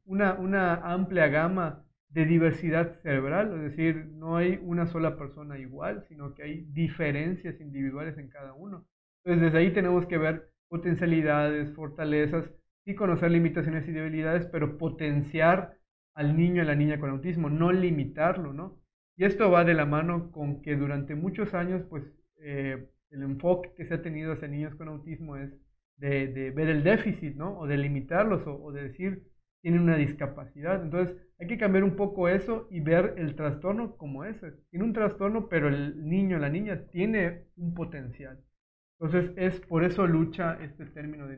una, 0.06 0.34
una 0.34 0.76
amplia 0.76 1.28
gama 1.28 1.86
de 2.10 2.26
diversidad 2.26 3.00
cerebral, 3.04 3.54
es 3.56 3.62
decir, 3.72 4.08
no 4.14 4.38
hay 4.38 4.60
una 4.64 4.88
sola 4.88 5.18
persona 5.18 5.60
igual, 5.60 6.04
sino 6.08 6.34
que 6.34 6.44
hay 6.44 6.62
diferencias 6.72 7.60
individuales 7.62 8.18
en 8.18 8.30
cada 8.30 8.54
uno. 8.54 8.88
Entonces, 9.24 9.52
desde 9.52 9.60
ahí 9.60 9.74
tenemos 9.74 10.08
que 10.08 10.18
ver 10.18 10.50
potencialidades, 10.70 11.72
fortalezas, 11.76 12.50
y 12.90 12.96
conocer 12.96 13.30
limitaciones 13.30 13.88
y 13.88 13.92
debilidades, 13.92 14.48
pero 14.48 14.78
potenciar 14.78 15.78
al 16.16 16.36
niño 16.36 16.58
y 16.58 16.60
a 16.62 16.64
la 16.66 16.76
niña 16.76 17.00
con 17.00 17.12
autismo, 17.12 17.50
no 17.50 17.72
limitarlo, 17.72 18.52
¿no? 18.52 18.80
Y 19.16 19.26
esto 19.26 19.52
va 19.52 19.64
de 19.64 19.76
la 19.76 19.86
mano 19.86 20.32
con 20.32 20.62
que 20.62 20.76
durante 20.76 21.14
muchos 21.14 21.54
años, 21.54 21.84
pues, 21.90 22.04
eh, 22.38 22.90
el 23.12 23.24
enfoque 23.24 23.74
que 23.76 23.86
se 23.86 23.94
ha 23.94 24.02
tenido 24.02 24.34
hacia 24.34 24.48
niños 24.48 24.76
con 24.76 24.88
autismo 24.88 25.38
es 25.38 25.52
de, 26.00 26.52
ver 26.52 26.70
el 26.70 26.84
déficit, 26.84 27.36
¿no? 27.36 27.58
O 27.60 27.68
de 27.68 27.78
limitarlos 27.78 28.44
o, 28.46 28.72
de 28.72 28.84
decir 28.84 29.24
tienen 29.62 29.82
una 29.82 29.98
discapacidad. 29.98 30.82
Entonces 30.82 31.18
hay 31.38 31.48
que 31.48 31.58
cambiar 31.58 31.84
un 31.84 31.96
poco 31.98 32.30
eso 32.30 32.68
y 32.72 32.80
ver 32.80 33.16
el 33.18 33.36
trastorno 33.36 33.98
como 33.98 34.24
ese. 34.24 34.54
Tiene 34.70 34.86
un 34.86 34.94
trastorno, 34.94 35.50
pero 35.50 35.68
el 35.68 36.08
niño, 36.08 36.40
la 36.40 36.50
niña 36.50 36.86
tiene 36.92 37.44
un 37.58 37.74
potencial. 37.74 38.40
Entonces 39.00 39.32
es 39.38 39.60
por 39.62 39.84
eso 39.84 40.08
lucha 40.08 40.58
este 40.62 40.86
término 40.86 41.28
de 41.28 41.38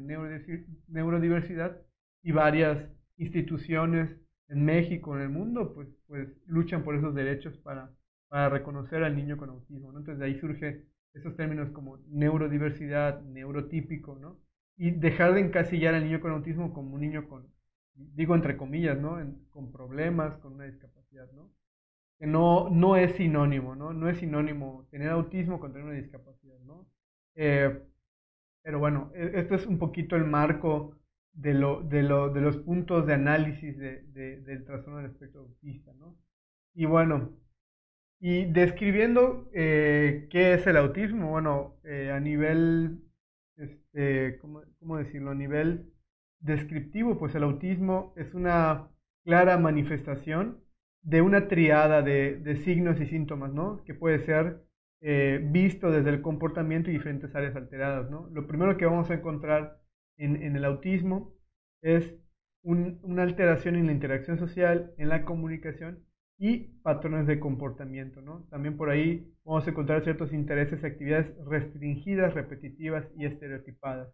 neurodiversidad 0.88 1.78
y 2.24 2.32
varias 2.32 2.78
instituciones 3.18 4.16
en 4.50 4.66
México, 4.66 5.16
en 5.16 5.22
el 5.22 5.30
mundo, 5.30 5.74
pues, 5.74 5.88
pues 6.08 6.28
luchan 6.46 6.84
por 6.84 6.96
esos 6.96 7.16
derechos 7.16 7.58
para, 7.60 7.92
para 8.28 8.50
reconocer 8.50 9.04
al 9.04 9.16
niño 9.16 9.38
con 9.38 9.50
autismo. 9.50 9.90
Entonces 9.90 10.20
de 10.20 10.26
ahí 10.26 10.40
surge 10.40 10.86
esos 11.14 11.36
términos 11.36 11.70
como 11.72 11.98
neurodiversidad, 12.08 13.22
neurotípico, 13.22 14.18
¿no? 14.20 14.40
Y 14.78 14.92
dejar 14.92 15.34
de 15.34 15.42
encasillar 15.42 15.94
al 15.96 16.06
niño 16.06 16.22
con 16.22 16.32
autismo 16.32 16.74
como 16.74 16.96
un 16.96 17.02
niño 17.02 17.28
con, 17.28 17.48
digo 17.94 18.36
entre 18.36 18.58
comillas, 18.58 18.98
¿no? 19.00 19.18
con 19.50 19.72
problemas, 19.72 20.38
con 20.38 20.54
una 20.54 20.66
discapacidad, 20.66 21.32
¿no? 21.34 21.52
que 22.22 22.28
no, 22.28 22.70
no 22.70 22.98
es 22.98 23.14
sinónimo, 23.14 23.76
¿no? 23.76 23.94
No 23.94 24.08
es 24.08 24.20
sinónimo 24.20 24.88
tener 24.92 25.10
autismo 25.10 25.60
con 25.60 25.72
tener 25.74 25.88
una 25.88 25.96
discapacidad, 25.96 26.60
¿no? 26.60 26.88
Eh, 27.34 27.82
pero 28.62 28.78
bueno, 28.78 29.12
e, 29.16 29.40
esto 29.40 29.56
es 29.56 29.66
un 29.66 29.80
poquito 29.80 30.16
el 30.16 30.26
marco 30.26 31.00
de, 31.34 31.56
lo, 31.56 31.82
de, 31.82 32.04
lo, 32.04 32.30
de 32.32 32.42
los 32.42 32.58
puntos 32.58 33.08
de 33.08 33.16
análisis 33.16 33.76
de, 33.76 34.04
del 34.14 34.66
trastorno 34.66 34.98
del 34.98 35.08
espectro 35.08 35.42
autista, 35.42 35.94
¿no? 35.94 36.16
Y 36.76 36.86
bueno, 36.86 37.32
y 38.20 38.46
describiendo 38.46 39.50
eh, 39.52 40.28
qué 40.30 40.54
es 40.54 40.68
el 40.68 40.78
autismo, 40.78 41.32
bueno, 41.32 41.80
eh, 41.84 42.12
a 42.12 42.20
nivel, 42.20 43.02
este, 43.58 44.38
¿cómo, 44.40 44.62
¿cómo, 44.80 44.98
decirlo? 44.98 45.32
A 45.32 45.36
nivel 45.36 45.92
descriptivo, 46.40 47.18
pues 47.18 47.36
el 47.36 47.44
autismo 47.44 48.14
es 48.18 48.34
una 48.34 48.90
clara 49.24 49.58
manifestación 49.58 50.64
de 51.04 51.22
una 51.22 51.48
triada 51.48 52.02
de, 52.02 52.38
de 52.38 52.58
signos 52.58 53.00
y 53.00 53.08
síntomas, 53.08 53.54
¿no? 53.54 53.84
Que 53.86 53.94
puede 53.94 54.20
ser 54.26 54.62
eh, 55.04 55.40
visto 55.44 55.90
desde 55.90 56.12
el 56.12 56.22
comportamiento 56.22 56.90
y 56.92 56.94
diferentes 56.94 57.34
áreas 57.36 57.56
alteradas. 57.56 58.10
¿no? 58.12 58.30
Lo 58.32 58.46
primero 58.48 58.78
que 58.78 58.86
vamos 58.86 59.10
a 59.10 59.16
encontrar 59.16 59.82
en, 60.18 60.42
en 60.44 60.56
el 60.56 60.64
autismo 60.64 61.34
es 61.82 62.14
una 62.64 63.24
alteración 63.24 63.76
en 63.76 63.88
la 63.88 63.92
interacción 63.92 64.38
social, 64.38 64.94
en 64.98 65.10
la 65.10 65.26
comunicación 65.26 66.06
y 66.42 66.58
patrones 66.82 67.28
de 67.28 67.40
comportamiento. 67.40 68.20
¿no? 68.20 68.48
También 68.50 68.76
por 68.76 68.90
ahí 68.90 69.32
vamos 69.46 69.68
a 69.68 69.70
encontrar 69.70 70.04
ciertos 70.04 70.34
intereses 70.34 70.82
y 70.82 70.86
actividades 70.88 71.38
restringidas, 71.46 72.34
repetitivas 72.34 73.06
y 73.16 73.26
estereotipadas. 73.26 74.12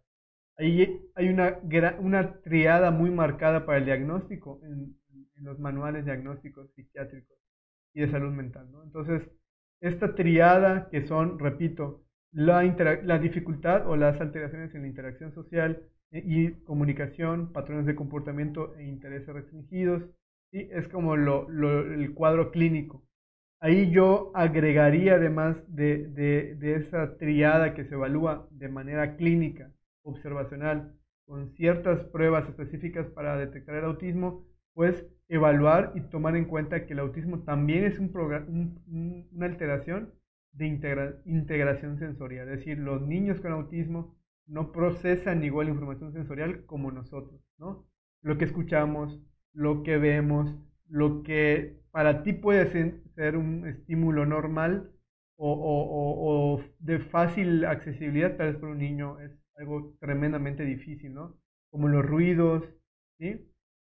Ahí 0.57 1.01
hay 1.15 1.29
una, 1.29 2.41
triada 2.41 2.91
muy 2.91 3.12
marcada 3.12 3.65
para 3.65 3.77
el 3.77 3.86
diagnóstico 3.86 4.60
en, 4.63 4.98
los 5.36 5.57
manuales 5.60 6.03
diagnósticos 6.03 6.69
psiquiátricos 6.74 7.38
y 7.93 8.01
de 8.01 8.12
salud 8.12 8.34
mental. 8.34 8.67
Entonces, 8.84 9.22
esta 9.79 10.15
triada 10.15 10.89
que 10.89 11.05
son, 11.07 11.39
repito, 11.39 12.03
la, 12.34 12.63
la 13.03 13.19
dificultad 13.19 13.88
o 13.88 13.96
las 13.96 14.19
alteraciones 14.19 14.74
en 14.75 14.81
la 14.81 14.88
interacción 14.88 15.31
social 15.34 15.84
eh, 16.12 16.24
y 16.25 16.51
comunicación, 16.63 17.53
patrones 17.53 17.86
de 17.86 17.96
comportamiento 17.96 18.75
e 18.75 18.84
intereses 18.84 19.34
restringidos, 19.34 20.03
¿sí? 20.51 20.68
es 20.72 20.88
como 20.88 21.16
lo, 21.16 21.50
el 21.50 22.13
cuadro 22.13 22.51
clínico. 22.51 23.04
Ahí 23.60 23.89
yo 23.89 24.32
agregaría, 24.36 25.16
además 25.16 25.58
de, 25.68 26.08
de, 26.08 26.75
esa 26.75 27.18
triada 27.18 27.74
que 27.74 27.86
se 27.86 27.96
evalúa 27.96 28.48
de 28.51 28.70
manera 28.70 29.16
clínica, 29.16 29.72
observacional, 30.04 30.94
con 31.25 31.50
ciertas 31.56 32.04
pruebas 32.06 32.48
específicas 32.48 33.08
para 33.08 33.36
detectar 33.36 33.75
el 33.75 33.86
autismo, 33.86 34.46
pues 34.74 35.08
evaluar 35.27 35.92
y 35.96 36.01
tomar 36.01 36.36
en 36.36 36.46
cuenta 36.46 36.86
que 36.86 36.94
el 36.94 37.00
autismo 37.00 37.44
también 37.44 37.84
es 37.84 37.98
un, 38.00 39.27
una 39.32 39.46
alteración 39.48 40.13
de 40.54 40.68
integración 41.25 41.98
sensorial. 41.98 42.50
Es 42.50 42.60
decir, 42.60 42.77
los 42.77 43.01
niños 43.01 43.42
con 43.42 43.51
autismo 43.51 44.16
no 44.48 44.72
procesan 44.72 45.44
igual 45.44 45.70
información 45.70 46.13
sensorial 46.13 46.66
como 46.66 46.92
nosotros, 46.92 47.42
¿no? 47.58 47.86
Lo 48.22 48.38
que 48.38 48.46
escuchamos, 48.46 49.22
lo 49.58 49.82
que 49.82 49.98
vemos, 49.98 50.56
lo 50.88 51.24
que 51.24 51.78
para 51.92 52.22
ti 52.24 52.34
puede 52.34 52.68
ser, 53.16 53.36
un 53.36 53.68
estímulo 53.68 54.26
normal 54.26 54.92
o, 55.38 56.62
de 56.80 57.00
fácil 57.00 57.66
accesibilidad, 57.66 58.38
tal 58.38 58.52
vez 58.52 58.58
para 58.58 58.72
un 58.72 58.78
niño 58.78 59.20
es 59.20 59.32
algo 59.56 59.96
tremendamente 60.00 60.64
difícil, 60.64 61.14
¿no? 61.14 61.36
Como 61.72 61.88
los 61.88 62.06
ruidos, 62.06 62.64
¿sí? 63.18 63.50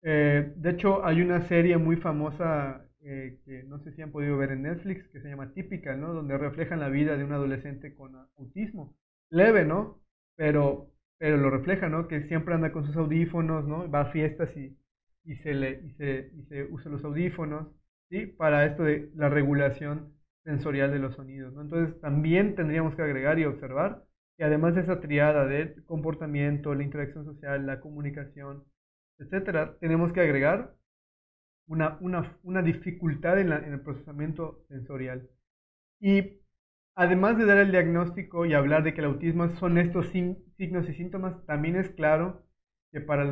Eh, 0.03 0.53
de 0.57 0.71
hecho, 0.71 1.05
hay 1.05 1.23
una 1.23 1.41
serie 1.49 1.77
muy 1.77 1.97
famosa 1.97 2.87
eh, 3.01 3.41
que 3.45 3.65
no 3.65 3.81
sé 3.81 3.93
si 3.93 4.03
han 4.03 4.13
podido 4.13 4.39
ver 4.39 4.53
en 4.53 4.63
Netflix, 4.63 5.09
que 5.09 5.21
se 5.21 5.29
llama 5.29 5.53
Típica, 5.53 5.97
¿no? 5.97 6.15
Donde 6.15 6.39
reflejan 6.39 6.79
la 6.81 6.89
vida 6.89 7.17
de 7.17 7.25
un 7.25 7.33
adolescente 7.33 7.95
con 7.97 8.15
autismo. 8.37 8.97
Leve, 9.31 9.65
¿no? 9.65 10.01
Pero, 10.37 10.93
pero 11.19 11.37
lo 11.37 11.51
refleja, 11.51 11.89
¿no? 11.89 12.07
Que 12.07 12.23
siempre 12.29 12.55
anda 12.55 12.71
con 12.73 12.87
sus 12.87 12.97
audífonos, 12.97 13.67
¿no? 13.67 13.91
Va 13.91 14.03
a 14.03 14.13
fiestas 14.13 14.57
y, 14.57 14.77
y, 15.29 15.37
se, 15.37 15.55
le, 15.55 15.91
se, 15.97 16.31
se 16.49 16.65
usa 16.65 16.91
los 16.91 17.05
audífonos, 17.05 17.69
¿sí? 18.11 18.27
Para 18.27 18.65
esto 18.65 18.85
de 18.85 19.11
la 19.15 19.29
regulación 19.29 20.15
sensorial 20.45 20.91
de 20.91 20.99
los 20.99 21.15
sonidos, 21.17 21.53
¿no? 21.53 21.61
Entonces, 21.63 22.01
también 22.01 22.55
tendríamos 22.55 22.95
que 22.95 23.03
agregar 23.03 23.39
y 23.39 23.45
observar 23.45 24.05
que 24.39 24.45
además 24.45 24.75
de 24.75 24.83
esa 24.83 25.01
triada 25.01 25.47
de 25.47 25.75
comportamiento, 25.85 26.75
la 26.75 26.83
interacción 26.83 27.27
social, 27.27 27.67
la 27.67 27.81
comunicación, 27.81 28.65
etcétera, 29.19 29.77
tenemos 29.81 30.13
que 30.13 30.21
agregar 30.21 30.75
una, 31.67 31.99
una, 32.01 32.39
una 32.43 32.63
dificultad 32.63 33.39
en, 33.39 33.53
en, 33.53 33.75
el 33.75 33.81
procesamiento 33.81 34.65
sensorial. 34.69 35.29
Y 36.01 36.41
además 36.95 37.37
de 37.37 37.45
dar 37.45 37.59
el 37.59 37.71
diagnóstico 37.71 38.47
y 38.47 38.55
hablar 38.55 38.83
de 38.83 38.95
que 38.95 39.01
el 39.01 39.09
autismo 39.09 39.49
son 39.51 39.77
estos 39.77 40.09
signos 40.09 40.89
y 40.89 40.95
síntomas, 40.95 41.45
también 41.45 41.77
es 41.77 41.91
claro 41.91 42.47
que 42.93 43.01
para 43.01 43.25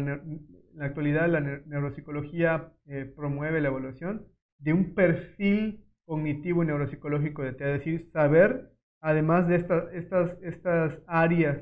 la, 0.76 0.84
la 0.84 0.86
actualidad 0.86 1.28
la 1.28 1.40
neuropsicología 1.40 2.72
eh, 2.86 3.04
promueve 3.16 3.60
la 3.60 3.68
evaluación 3.68 4.26
de 4.58 4.72
un 4.72 4.94
perfil 4.94 5.84
cognitivo 6.04 6.62
y 6.62 6.66
neuropsicológico 6.66 7.42
de 7.42 7.52
TEA, 7.52 7.74
es 7.74 7.78
decir, 7.78 8.10
saber, 8.12 8.70
además 9.00 9.48
de 9.48 9.56
estas, 9.56 9.92
estas, 9.92 10.36
estas 10.42 10.98
áreas 11.06 11.58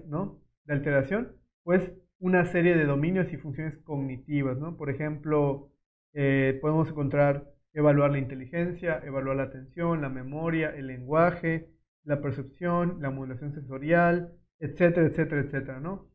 de 0.65 0.73
alteración, 0.75 1.33
pues 1.63 1.93
una 2.19 2.45
serie 2.47 2.77
de 2.77 2.85
dominios 2.85 3.33
y 3.33 3.37
funciones 3.37 3.77
cognitivas. 3.79 4.59
Por 4.77 4.91
ejemplo, 4.91 5.73
eh, 6.13 6.59
podemos 6.61 6.89
encontrar 6.89 7.51
evaluar 7.73 8.13
la 8.13 8.19
inteligencia, 8.19 9.01
evaluar 9.05 9.37
la 9.37 9.43
atención, 9.45 10.01
la 10.01 10.09
memoria, 10.09 10.71
el 10.71 10.87
lenguaje, 10.87 11.71
la 12.05 12.21
percepción, 12.21 12.99
la 13.01 13.11
modulación 13.11 13.53
sensorial, 13.53 14.33
etcétera, 14.61 15.07
etcétera, 15.07 15.41
etcétera, 15.41 15.81
¿no? 15.81 16.09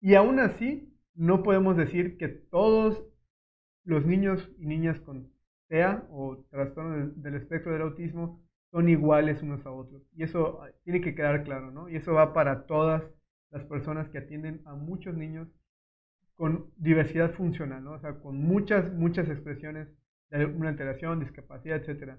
Y 0.00 0.14
aún 0.14 0.38
así, 0.38 0.89
no 1.20 1.42
podemos 1.42 1.76
decir 1.76 2.16
que 2.16 2.28
todos 2.28 3.04
los 3.84 4.06
niños 4.06 4.50
y 4.58 4.64
niñas 4.64 4.98
con 5.00 5.30
TEA 5.68 6.06
o 6.10 6.38
trastorno 6.50 7.12
del 7.14 7.34
espectro 7.34 7.72
del 7.72 7.82
autismo 7.82 8.42
son 8.70 8.88
iguales 8.88 9.42
unos 9.42 9.64
a 9.66 9.70
otros. 9.70 10.02
Y 10.16 10.22
eso 10.22 10.62
tiene 10.82 11.02
que 11.02 11.14
quedar 11.14 11.44
claro, 11.44 11.70
¿no? 11.70 11.90
Y 11.90 11.96
eso 11.96 12.14
va 12.14 12.32
para 12.32 12.64
todas 12.64 13.02
las 13.50 13.64
personas 13.64 14.08
que 14.08 14.16
atienden 14.16 14.62
a 14.64 14.74
muchos 14.74 15.14
niños 15.14 15.46
con 16.36 16.70
diversidad 16.76 17.34
funcional, 17.34 17.84
¿no? 17.84 17.92
o 17.92 18.00
sea, 18.00 18.14
con 18.20 18.38
muchas, 18.38 18.90
muchas 18.94 19.28
expresiones 19.28 19.88
de 20.30 20.46
una 20.46 20.70
alteración, 20.70 21.20
discapacidad, 21.20 21.82
etc. 21.86 22.14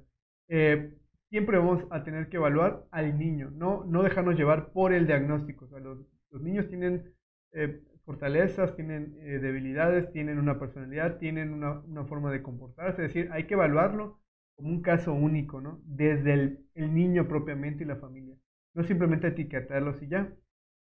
Eh, 0.47 0.93
siempre 1.29 1.57
vamos 1.57 1.83
a 1.89 2.03
tener 2.03 2.29
que 2.29 2.37
evaluar 2.37 2.85
al 2.91 3.17
niño, 3.17 3.49
no, 3.49 3.83
no 3.85 4.03
dejarnos 4.03 4.35
llevar 4.35 4.71
por 4.73 4.93
el 4.93 5.07
diagnóstico. 5.07 5.65
O 5.65 5.69
sea, 5.69 5.79
los, 5.79 5.97
los 6.29 6.41
niños 6.43 6.67
tienen 6.67 7.15
eh, 7.53 7.81
fortalezas, 8.05 8.75
tienen 8.75 9.17
eh, 9.21 9.39
debilidades, 9.39 10.11
tienen 10.11 10.39
una 10.39 10.59
personalidad, 10.59 11.17
tienen 11.17 11.53
una, 11.53 11.79
una, 11.81 12.05
forma 12.05 12.31
de 12.31 12.41
comportarse, 12.41 13.05
es 13.05 13.13
decir, 13.13 13.31
hay 13.31 13.45
que 13.45 13.53
evaluarlo 13.53 14.19
como 14.55 14.69
un 14.69 14.81
caso 14.81 15.13
único, 15.13 15.61
¿no? 15.61 15.81
Desde 15.85 16.33
el, 16.33 16.59
el 16.75 16.93
niño 16.93 17.27
propiamente 17.27 17.83
y 17.83 17.87
la 17.87 17.95
familia. 17.97 18.35
No 18.73 18.83
simplemente 18.83 19.27
etiquetarlos 19.27 20.01
y 20.01 20.07
ya. 20.07 20.33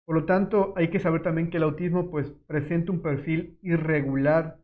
Por 0.06 0.14
lo 0.14 0.24
tanto, 0.24 0.72
hay 0.76 0.88
que 0.88 1.00
saber 1.00 1.22
también 1.22 1.50
que 1.50 1.56
el 1.56 1.64
autismo 1.64 2.10
pues, 2.10 2.30
presenta 2.46 2.92
un 2.92 3.02
perfil 3.02 3.58
irregular 3.62 4.58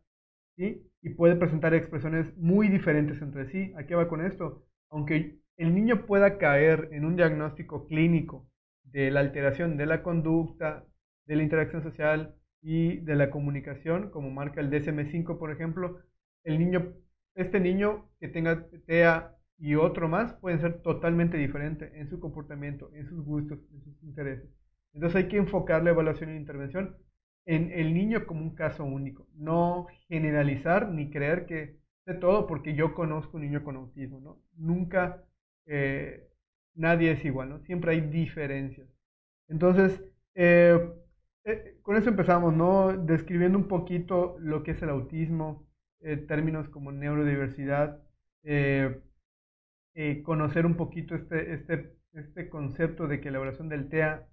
¿sí? 0.55 0.89
y 1.01 1.09
puede 1.09 1.35
presentar 1.35 1.73
expresiones 1.73 2.35
muy 2.37 2.69
diferentes 2.69 3.21
entre 3.21 3.45
sí. 3.47 3.73
¿A 3.77 3.85
qué 3.85 3.95
va 3.95 4.07
con 4.07 4.25
esto? 4.25 4.65
Aunque 4.89 5.39
el 5.57 5.75
niño 5.75 6.05
pueda 6.05 6.37
caer 6.37 6.89
en 6.91 7.05
un 7.05 7.15
diagnóstico 7.15 7.87
clínico 7.87 8.47
de 8.83 9.11
la 9.11 9.19
alteración 9.19 9.75
de 9.75 9.85
la 9.85 10.01
conducta, 10.01 10.85
de 11.25 11.35
la 11.35 11.43
interacción 11.43 11.83
social 11.83 12.35
y 12.63 12.97
de 12.99 13.15
la 13.15 13.29
comunicación, 13.29 14.09
como 14.09 14.31
marca 14.31 14.61
el 14.61 14.71
DSM5, 14.71 15.37
por 15.37 15.51
ejemplo, 15.51 15.99
el 16.43 16.59
niño, 16.59 16.93
este 17.35 17.59
niño 17.59 18.09
que 18.19 18.29
tenga 18.29 18.67
TEA 18.87 19.35
y 19.59 19.75
otro 19.75 20.07
más 20.09 20.33
pueden 20.35 20.61
ser 20.61 20.81
totalmente 20.81 21.37
diferentes 21.37 21.93
en 21.93 22.09
su 22.09 22.19
comportamiento, 22.19 22.89
en 22.93 23.07
sus 23.07 23.23
gustos, 23.23 23.59
en 23.73 23.83
sus 23.83 24.03
intereses. 24.03 24.49
Entonces 24.93 25.23
hay 25.23 25.27
que 25.29 25.37
enfocar 25.37 25.83
la 25.83 25.91
evaluación 25.91 26.29
e 26.31 26.35
intervención 26.37 26.97
en 27.45 27.71
el 27.71 27.93
niño 27.93 28.25
como 28.25 28.41
un 28.41 28.55
caso 28.55 28.85
único, 28.85 29.27
no 29.35 29.87
generalizar 30.07 30.89
ni 30.89 31.09
creer 31.09 31.45
que 31.45 31.77
de 32.05 32.13
todo 32.15 32.47
porque 32.47 32.75
yo 32.75 32.93
conozco 32.93 33.37
un 33.37 33.43
niño 33.43 33.63
con 33.63 33.75
autismo, 33.75 34.19
¿no? 34.19 34.41
Nunca 34.55 35.23
eh, 35.65 36.27
nadie 36.75 37.11
es 37.11 37.25
igual, 37.25 37.49
¿no? 37.49 37.59
Siempre 37.61 37.91
hay 37.91 38.01
diferencias. 38.01 38.87
Entonces, 39.47 40.01
eh, 40.35 40.79
con 41.93 42.01
eso 42.01 42.09
empezamos, 42.09 42.55
¿no? 42.55 42.97
Describiendo 42.97 43.55
un 43.55 43.67
poquito 43.67 44.35
lo 44.39 44.63
que 44.63 44.71
es 44.71 44.81
el 44.81 44.89
autismo, 44.89 45.67
términos 46.27 46.67
como 46.69 46.91
neurodiversidad, 46.91 48.01
conocer 50.23 50.65
un 50.65 50.75
poquito 50.75 51.13
este, 51.13 51.53
este, 51.53 51.95
este 52.13 52.49
concepto 52.49 53.07
de 53.07 53.21
que 53.21 53.29
la 53.29 53.37
evaluación 53.37 53.69
del 53.69 53.89
TEA 53.89 54.27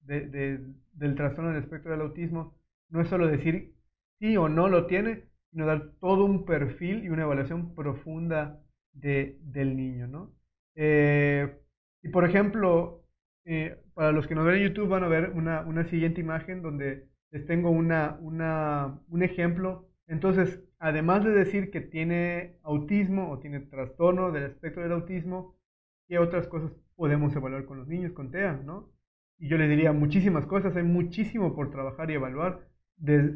de, 0.00 0.60
del 0.92 1.14
trastorno 1.14 1.52
del 1.52 1.62
espectro 1.62 1.92
del 1.92 2.00
autismo 2.00 2.56
no 2.88 3.00
es 3.00 3.08
solo 3.08 3.28
decir 3.28 3.76
sí 4.18 4.36
o 4.36 4.48
no 4.48 4.68
lo 4.68 4.86
tiene, 4.86 5.22
sino 5.52 5.66
dar 5.66 5.92
todo 6.00 6.24
un 6.24 6.44
perfil 6.44 7.04
y 7.04 7.10
una 7.10 7.22
evaluación 7.22 7.76
profunda 7.76 8.60
de, 8.92 9.38
del 9.42 9.76
niño, 9.76 10.08
¿no? 10.08 10.34
Eh, 10.74 11.60
y 12.02 12.08
por 12.08 12.24
ejemplo, 12.24 13.04
eh, 13.44 13.83
para 13.94 14.12
los 14.12 14.26
que 14.26 14.34
nos 14.34 14.44
ven 14.44 14.56
en 14.56 14.68
YouTube 14.68 14.88
van 14.88 15.04
a 15.04 15.08
ver 15.08 15.30
una, 15.34 15.62
una 15.62 15.84
siguiente 15.84 16.20
imagen 16.20 16.62
donde 16.62 17.08
les 17.30 17.46
tengo 17.46 17.70
una, 17.70 18.18
una, 18.20 19.00
un 19.08 19.22
ejemplo. 19.22 19.88
Entonces, 20.06 20.62
además 20.78 21.24
de 21.24 21.30
decir 21.30 21.70
que 21.70 21.80
tiene 21.80 22.58
autismo 22.62 23.30
o 23.30 23.38
tiene 23.38 23.60
trastorno 23.60 24.32
del 24.32 24.44
espectro 24.44 24.82
del 24.82 24.92
autismo, 24.92 25.56
¿qué 26.08 26.18
otras 26.18 26.46
cosas 26.46 26.72
podemos 26.96 27.34
evaluar 27.34 27.64
con 27.64 27.78
los 27.78 27.88
niños 27.88 28.12
con 28.12 28.30
TEA, 28.30 28.60
no? 28.64 28.92
Y 29.38 29.48
yo 29.48 29.58
les 29.58 29.68
diría 29.68 29.92
muchísimas 29.92 30.46
cosas, 30.46 30.76
hay 30.76 30.84
muchísimo 30.84 31.54
por 31.54 31.70
trabajar 31.70 32.10
y 32.10 32.14
evaluar. 32.14 32.68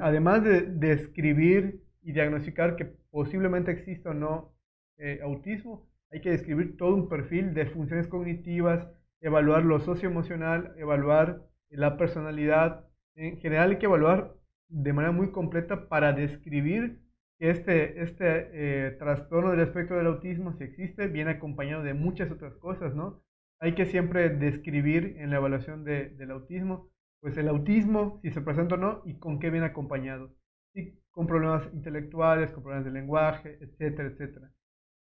además 0.00 0.44
de 0.44 0.62
describir 0.62 1.82
y 2.02 2.12
diagnosticar 2.12 2.76
que 2.76 2.84
posiblemente 3.10 3.72
exista 3.72 4.10
o 4.10 4.14
no 4.14 4.54
eh, 4.98 5.20
autismo, 5.22 5.88
hay 6.10 6.20
que 6.20 6.30
describir 6.30 6.76
todo 6.76 6.94
un 6.94 7.08
perfil 7.08 7.54
de 7.54 7.66
funciones 7.66 8.06
cognitivas, 8.06 8.88
evaluar 9.20 9.64
lo 9.64 9.80
socioemocional, 9.80 10.74
evaluar 10.76 11.42
la 11.70 11.96
personalidad. 11.96 12.84
En 13.14 13.38
general 13.38 13.70
hay 13.70 13.78
que 13.78 13.86
evaluar 13.86 14.34
de 14.68 14.92
manera 14.92 15.12
muy 15.12 15.30
completa 15.32 15.88
para 15.88 16.12
describir 16.12 17.00
este, 17.38 18.02
este 18.02 18.48
eh, 18.52 18.90
trastorno 18.92 19.50
del 19.50 19.60
espectro 19.60 19.96
del 19.96 20.06
autismo, 20.06 20.52
si 20.54 20.64
existe, 20.64 21.06
viene 21.06 21.32
acompañado 21.32 21.82
de 21.82 21.94
muchas 21.94 22.30
otras 22.30 22.54
cosas, 22.56 22.94
¿no? 22.94 23.22
Hay 23.60 23.74
que 23.74 23.86
siempre 23.86 24.28
describir 24.30 25.16
en 25.18 25.30
la 25.30 25.36
evaluación 25.36 25.84
de, 25.84 26.10
del 26.10 26.30
autismo, 26.30 26.90
pues 27.20 27.36
el 27.36 27.48
autismo, 27.48 28.20
si 28.22 28.30
se 28.30 28.40
presenta 28.40 28.74
o 28.76 28.78
no, 28.78 29.02
y 29.04 29.18
con 29.18 29.38
qué 29.38 29.50
viene 29.50 29.66
acompañado. 29.66 30.34
¿Sí? 30.74 31.00
Con 31.10 31.26
problemas 31.26 31.68
intelectuales, 31.72 32.52
con 32.52 32.62
problemas 32.62 32.84
de 32.84 32.92
lenguaje, 32.92 33.58
etcétera, 33.60 34.08
etcétera. 34.08 34.52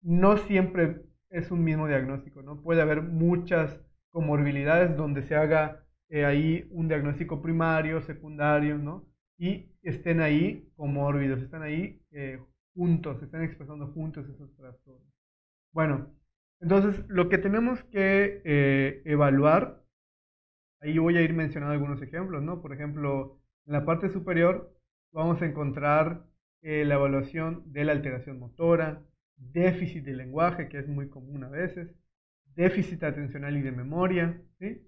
No 0.01 0.37
siempre 0.37 1.03
es 1.29 1.51
un 1.51 1.63
mismo 1.63 1.87
diagnóstico, 1.87 2.41
¿no? 2.41 2.61
Puede 2.61 2.81
haber 2.81 3.01
muchas 3.01 3.79
comorbilidades 4.11 4.95
donde 4.95 5.23
se 5.23 5.35
haga 5.35 5.83
eh, 6.09 6.25
ahí 6.25 6.67
un 6.71 6.87
diagnóstico 6.87 7.41
primario, 7.41 8.01
secundario, 8.01 8.77
¿no? 8.77 9.07
Y 9.37 9.71
estén 9.81 10.19
ahí 10.19 10.69
comórbidos, 10.75 11.41
están 11.41 11.63
ahí 11.63 12.01
eh, 12.11 12.39
juntos, 12.75 13.23
están 13.23 13.43
expresando 13.43 13.87
juntos 13.87 14.27
esos 14.27 14.53
trastornos. 14.55 15.07
Bueno, 15.73 16.13
entonces 16.59 17.05
lo 17.07 17.29
que 17.29 17.37
tenemos 17.37 17.83
que 17.85 18.41
eh, 18.43 19.01
evaluar, 19.05 19.81
ahí 20.81 20.97
voy 20.97 21.17
a 21.17 21.21
ir 21.21 21.33
mencionando 21.33 21.73
algunos 21.73 22.01
ejemplos, 22.01 22.43
¿no? 22.43 22.61
Por 22.61 22.73
ejemplo, 22.73 23.39
en 23.65 23.73
la 23.73 23.85
parte 23.85 24.09
superior 24.09 24.75
vamos 25.13 25.41
a 25.41 25.45
encontrar 25.45 26.25
la 26.61 26.93
evaluación 26.93 27.63
de 27.71 27.85
la 27.85 27.93
alteración 27.93 28.37
motora, 28.37 29.03
déficit 29.35 30.03
de 30.05 30.13
lenguaje, 30.13 30.69
que 30.69 30.77
es 30.77 30.87
muy 30.87 31.09
común 31.09 31.43
a 31.43 31.49
veces, 31.49 31.95
déficit 32.55 33.03
atencional 33.03 33.57
y 33.57 33.61
de 33.61 33.71
memoria. 33.71 34.41
¿sí? 34.59 34.87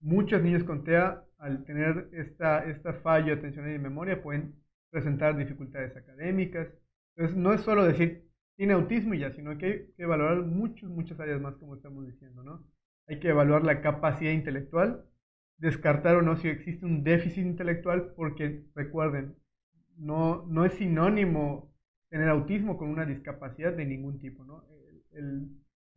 Muchos 0.00 0.42
niños 0.42 0.64
con 0.64 0.84
TEA, 0.84 1.24
al 1.38 1.64
tener 1.64 2.08
esta, 2.12 2.64
esta 2.64 2.94
fallo 2.94 3.34
atencional 3.34 3.70
y 3.70 3.74
de 3.74 3.78
memoria, 3.78 4.22
pueden 4.22 4.54
presentar 4.90 5.36
dificultades 5.36 5.96
académicas. 5.96 6.68
Entonces, 7.16 7.36
no 7.36 7.52
es 7.52 7.60
solo 7.62 7.84
decir, 7.84 8.30
tiene 8.56 8.74
autismo 8.74 9.14
y 9.14 9.20
ya, 9.20 9.30
sino 9.32 9.56
que 9.56 9.66
hay 9.66 9.86
que 9.96 10.02
evaluar 10.02 10.42
muchas, 10.42 10.90
muchas 10.90 11.18
áreas 11.18 11.40
más, 11.40 11.54
como 11.56 11.76
estamos 11.76 12.06
diciendo, 12.06 12.42
¿no? 12.42 12.64
Hay 13.08 13.18
que 13.18 13.28
evaluar 13.28 13.64
la 13.64 13.80
capacidad 13.80 14.32
intelectual, 14.32 15.04
descartar 15.58 16.16
o 16.16 16.22
no 16.22 16.36
si 16.36 16.48
existe 16.48 16.84
un 16.84 17.02
déficit 17.02 17.44
intelectual, 17.44 18.12
porque 18.14 18.64
recuerden, 18.74 19.36
no, 19.96 20.46
no 20.46 20.64
es 20.64 20.74
sinónimo 20.74 21.72
tener 22.10 22.28
autismo 22.28 22.76
con 22.76 22.88
una 22.88 23.06
discapacidad 23.06 23.72
de 23.72 23.86
ningún 23.86 24.20
tipo, 24.20 24.44
¿no? 24.44 24.64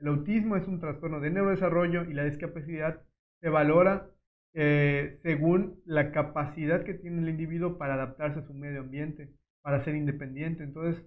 Autismo 0.07 0.55
es 0.55 0.67
un 0.67 0.79
trastorno 0.79 1.19
de 1.19 1.29
neurodesarrollo 1.29 2.03
y 2.03 2.13
la 2.13 2.25
discapacidad 2.25 3.01
se 3.41 3.50
valora 3.50 4.10
eh, 4.55 5.19
según 5.24 5.81
la 5.86 6.12
capacidad 6.12 6.83
que 6.83 6.94
tiene 6.94 7.22
el 7.22 7.29
individuo 7.29 7.77
para 7.77 7.96
adaptarse 7.96 8.39
a 8.39 8.44
su 8.44 8.53
medio 8.53 8.81
ambiente, 8.81 9.29
para 9.61 9.83
ser 9.83 9.96
independiente. 9.96 10.63
Entonces, 10.63 11.03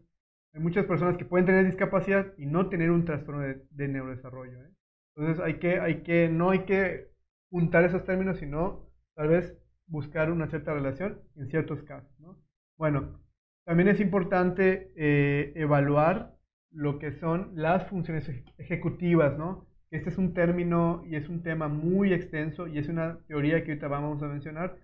hay 0.52 0.60
muchas 0.60 0.86
personas 0.86 1.16
que 1.16 1.24
pueden 1.24 1.46
tener 1.46 1.64
discapacidad 1.64 2.32
y 2.38 2.46
no 2.46 2.68
tener 2.68 2.90
un 2.90 3.04
trastorno 3.04 3.42
de, 3.42 3.88
neurodesarrollo. 3.88 4.64
¿eh? 4.64 4.70
Entonces, 5.14 5.44
hay 5.44 5.58
que, 6.02 6.28
no 6.28 6.50
hay 6.50 6.60
que 6.60 7.08
juntar 7.50 7.84
esos 7.84 8.04
términos, 8.04 8.38
sino 8.38 8.90
tal 9.14 9.28
vez 9.28 9.56
buscar 9.86 10.32
una 10.32 10.48
cierta 10.48 10.74
relación 10.74 11.20
en 11.36 11.48
ciertos 11.48 11.82
casos. 11.84 12.10
¿no? 12.18 12.36
Bueno, 12.76 13.20
también 13.64 13.88
es 13.88 14.00
importante 14.00 14.92
eh, 14.96 15.52
evaluar 15.54 16.35
lo 16.76 16.98
que 16.98 17.12
son 17.12 17.52
las 17.54 17.88
funciones 17.88 18.30
ejecutivas, 18.58 19.38
¿no? 19.38 19.66
Este 19.90 20.10
es 20.10 20.18
un 20.18 20.34
término 20.34 21.02
y 21.06 21.16
es 21.16 21.28
un 21.28 21.42
tema 21.42 21.68
muy 21.68 22.12
extenso 22.12 22.66
y 22.68 22.78
es 22.78 22.88
una 22.88 23.18
teoría 23.28 23.64
que 23.64 23.72
ahorita 23.72 23.88
vamos 23.88 24.22
a 24.22 24.28
mencionar, 24.28 24.76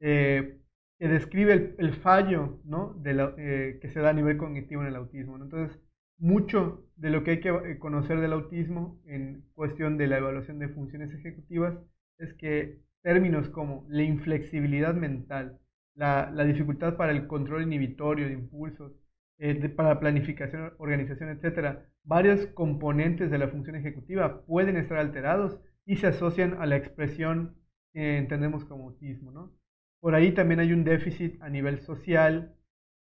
eh, 0.00 0.58
que 0.98 1.08
describe 1.08 1.76
el, 1.78 1.94
fallo, 1.94 2.60
¿no? 2.64 3.00
Eh, 3.04 3.78
que 3.80 3.88
se 3.90 4.00
da 4.00 4.10
a 4.10 4.12
nivel 4.12 4.38
cognitivo 4.38 4.82
en 4.82 4.88
el 4.88 4.96
autismo. 4.96 5.36
Entonces, 5.36 5.78
mucho 6.18 6.84
de 6.96 7.10
lo 7.10 7.22
que 7.22 7.32
hay 7.32 7.40
que 7.40 7.50
eh, 7.50 7.78
conocer 7.78 8.20
del 8.20 8.32
autismo 8.32 9.00
en 9.06 9.44
cuestión 9.54 9.98
de 9.98 10.08
la 10.08 10.18
evaluación 10.18 10.58
de 10.58 10.68
funciones 10.68 11.12
ejecutivas 11.14 11.78
es 12.18 12.34
que 12.34 12.80
términos 13.02 13.48
como 13.50 13.86
la 13.88 14.02
inflexibilidad 14.02 14.94
mental, 14.94 15.60
la 15.94 16.44
dificultad 16.44 16.96
para 16.96 17.12
el 17.12 17.26
control 17.26 17.62
inhibitorio 17.62 18.26
de 18.26 18.32
impulsos, 18.32 18.92
eh, 19.38 19.68
para 19.68 20.00
planificación, 20.00 20.72
organización, 20.78 21.30
etcétera, 21.30 21.86
varios 22.04 22.46
componentes 22.48 23.30
de 23.30 23.38
la 23.38 23.48
función 23.48 23.76
ejecutiva 23.76 24.42
pueden 24.46 24.76
estar 24.76 24.98
alterados 24.98 25.60
y 25.84 25.96
se 25.96 26.06
asocian 26.06 26.54
a 26.60 26.66
la 26.66 26.76
expresión 26.76 27.56
que 27.92 28.16
entendemos 28.16 28.64
como 28.64 28.84
autismo. 28.84 29.32
¿no? 29.32 29.52
Por 30.00 30.14
ahí 30.14 30.32
también 30.32 30.60
hay 30.60 30.72
un 30.72 30.84
déficit 30.84 31.40
a 31.42 31.50
nivel 31.50 31.80
social, 31.80 32.54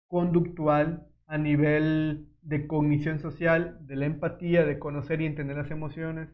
conductual, 0.07 1.07
a 1.27 1.37
nivel 1.37 2.27
de 2.41 2.67
cognición 2.67 3.19
social, 3.19 3.77
de 3.81 3.95
la 3.95 4.05
empatía, 4.05 4.65
de 4.65 4.79
conocer 4.79 5.21
y 5.21 5.25
entender 5.25 5.57
las 5.57 5.71
emociones. 5.71 6.29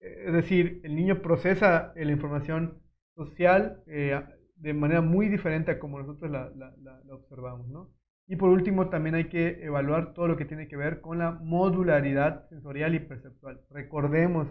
Es 0.00 0.32
decir, 0.32 0.80
el 0.84 0.94
niño 0.94 1.22
procesa 1.22 1.92
la 1.96 2.12
información 2.12 2.82
social 3.14 3.82
eh, 3.86 4.22
de 4.56 4.74
manera 4.74 5.00
muy 5.00 5.28
diferente 5.28 5.70
a 5.72 5.78
como 5.78 5.98
nosotros 5.98 6.30
la, 6.30 6.50
la, 6.50 6.74
la 7.04 7.14
observamos. 7.14 7.68
¿no? 7.68 7.95
Y 8.28 8.36
por 8.36 8.50
último, 8.50 8.88
también 8.88 9.14
hay 9.14 9.28
que 9.28 9.64
evaluar 9.64 10.12
todo 10.12 10.26
lo 10.26 10.36
que 10.36 10.44
tiene 10.44 10.66
que 10.66 10.76
ver 10.76 11.00
con 11.00 11.18
la 11.18 11.30
modularidad 11.30 12.48
sensorial 12.48 12.94
y 12.94 13.00
perceptual. 13.00 13.60
Recordemos 13.70 14.48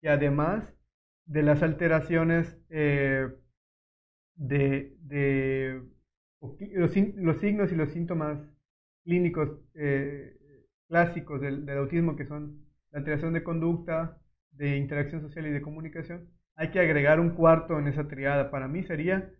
que 0.00 0.08
además 0.08 0.64
de 1.26 1.42
las 1.42 1.62
alteraciones 1.62 2.58
eh, 2.70 3.28
de, 4.36 5.82
los, 6.40 6.92
signos 6.92 7.70
y 7.72 7.76
los 7.76 7.90
síntomas 7.90 8.38
clínicos 9.04 9.50
eh, 9.74 10.34
clásicos 10.88 11.40
del, 11.40 11.68
autismo, 11.68 12.16
que 12.16 12.26
son 12.26 12.64
la 12.90 13.00
alteración 13.00 13.34
de 13.34 13.42
conducta, 13.42 14.18
de 14.52 14.76
interacción 14.78 15.20
social 15.20 15.46
y 15.46 15.50
de 15.50 15.62
comunicación, 15.62 16.30
hay 16.56 16.70
que 16.70 16.80
agregar 16.80 17.20
un 17.20 17.30
cuarto 17.30 17.78
en 17.78 17.88
esa 17.88 18.08
triada. 18.08 18.50
Para 18.50 18.68
mí 18.68 18.82
sería 18.84 19.30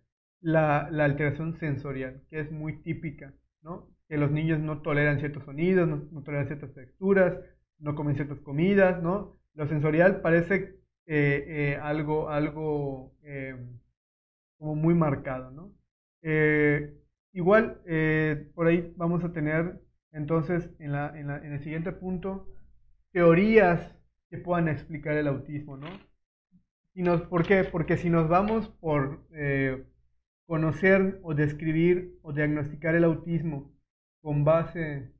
la, 0.41 0.89
la 0.91 1.05
alteración 1.05 1.55
sensorial, 1.55 2.21
que 2.29 2.39
es 2.39 2.51
muy 2.51 2.81
típica 2.83 3.33
que 4.07 4.17
los 4.17 4.31
niños 4.31 4.59
no 4.59 4.81
toleran 4.81 5.19
ciertos 5.19 5.43
sonidos, 5.43 5.87
no, 5.87 6.23
toleran 6.23 6.47
ciertas 6.47 6.73
texturas, 6.73 7.37
no 7.79 7.95
comen 7.95 8.15
ciertas 8.15 8.39
comidas, 8.39 9.01
¿no? 9.01 9.37
Lo 9.53 9.67
sensorial 9.67 10.21
parece 10.21 10.79
eh, 11.05 11.45
eh, 11.47 11.79
algo, 11.81 12.29
algo 12.29 13.13
eh, 13.23 13.55
como 14.57 14.75
muy 14.75 14.93
marcado, 14.93 15.51
¿no? 15.51 15.73
igual, 17.33 17.81
por 18.55 18.67
ahí 18.67 18.93
vamos 18.95 19.25
a 19.25 19.33
tener 19.33 19.81
entonces 20.13 20.69
en, 20.79 20.93
la, 20.93 21.11
en, 21.19 21.29
el 21.29 21.59
siguiente 21.59 21.91
punto 21.91 22.47
teorías 23.11 23.99
que 24.29 24.37
puedan 24.37 24.69
explicar 24.69 25.17
el 25.17 25.27
autismo, 25.27 25.75
¿no? 25.75 25.87
Y 26.93 27.03
¿Por 27.03 27.45
qué? 27.45 27.65
Porque 27.65 27.97
si 27.97 28.09
nos 28.09 28.29
vamos 28.29 28.69
por 28.79 29.27
conocer 30.45 31.19
o 31.23 31.33
describir 31.33 32.19
o 32.21 32.33
diagnosticar 32.33 32.95
el 32.95 33.03
autismo 33.03 33.73
con 34.21 34.43
base, 34.43 35.11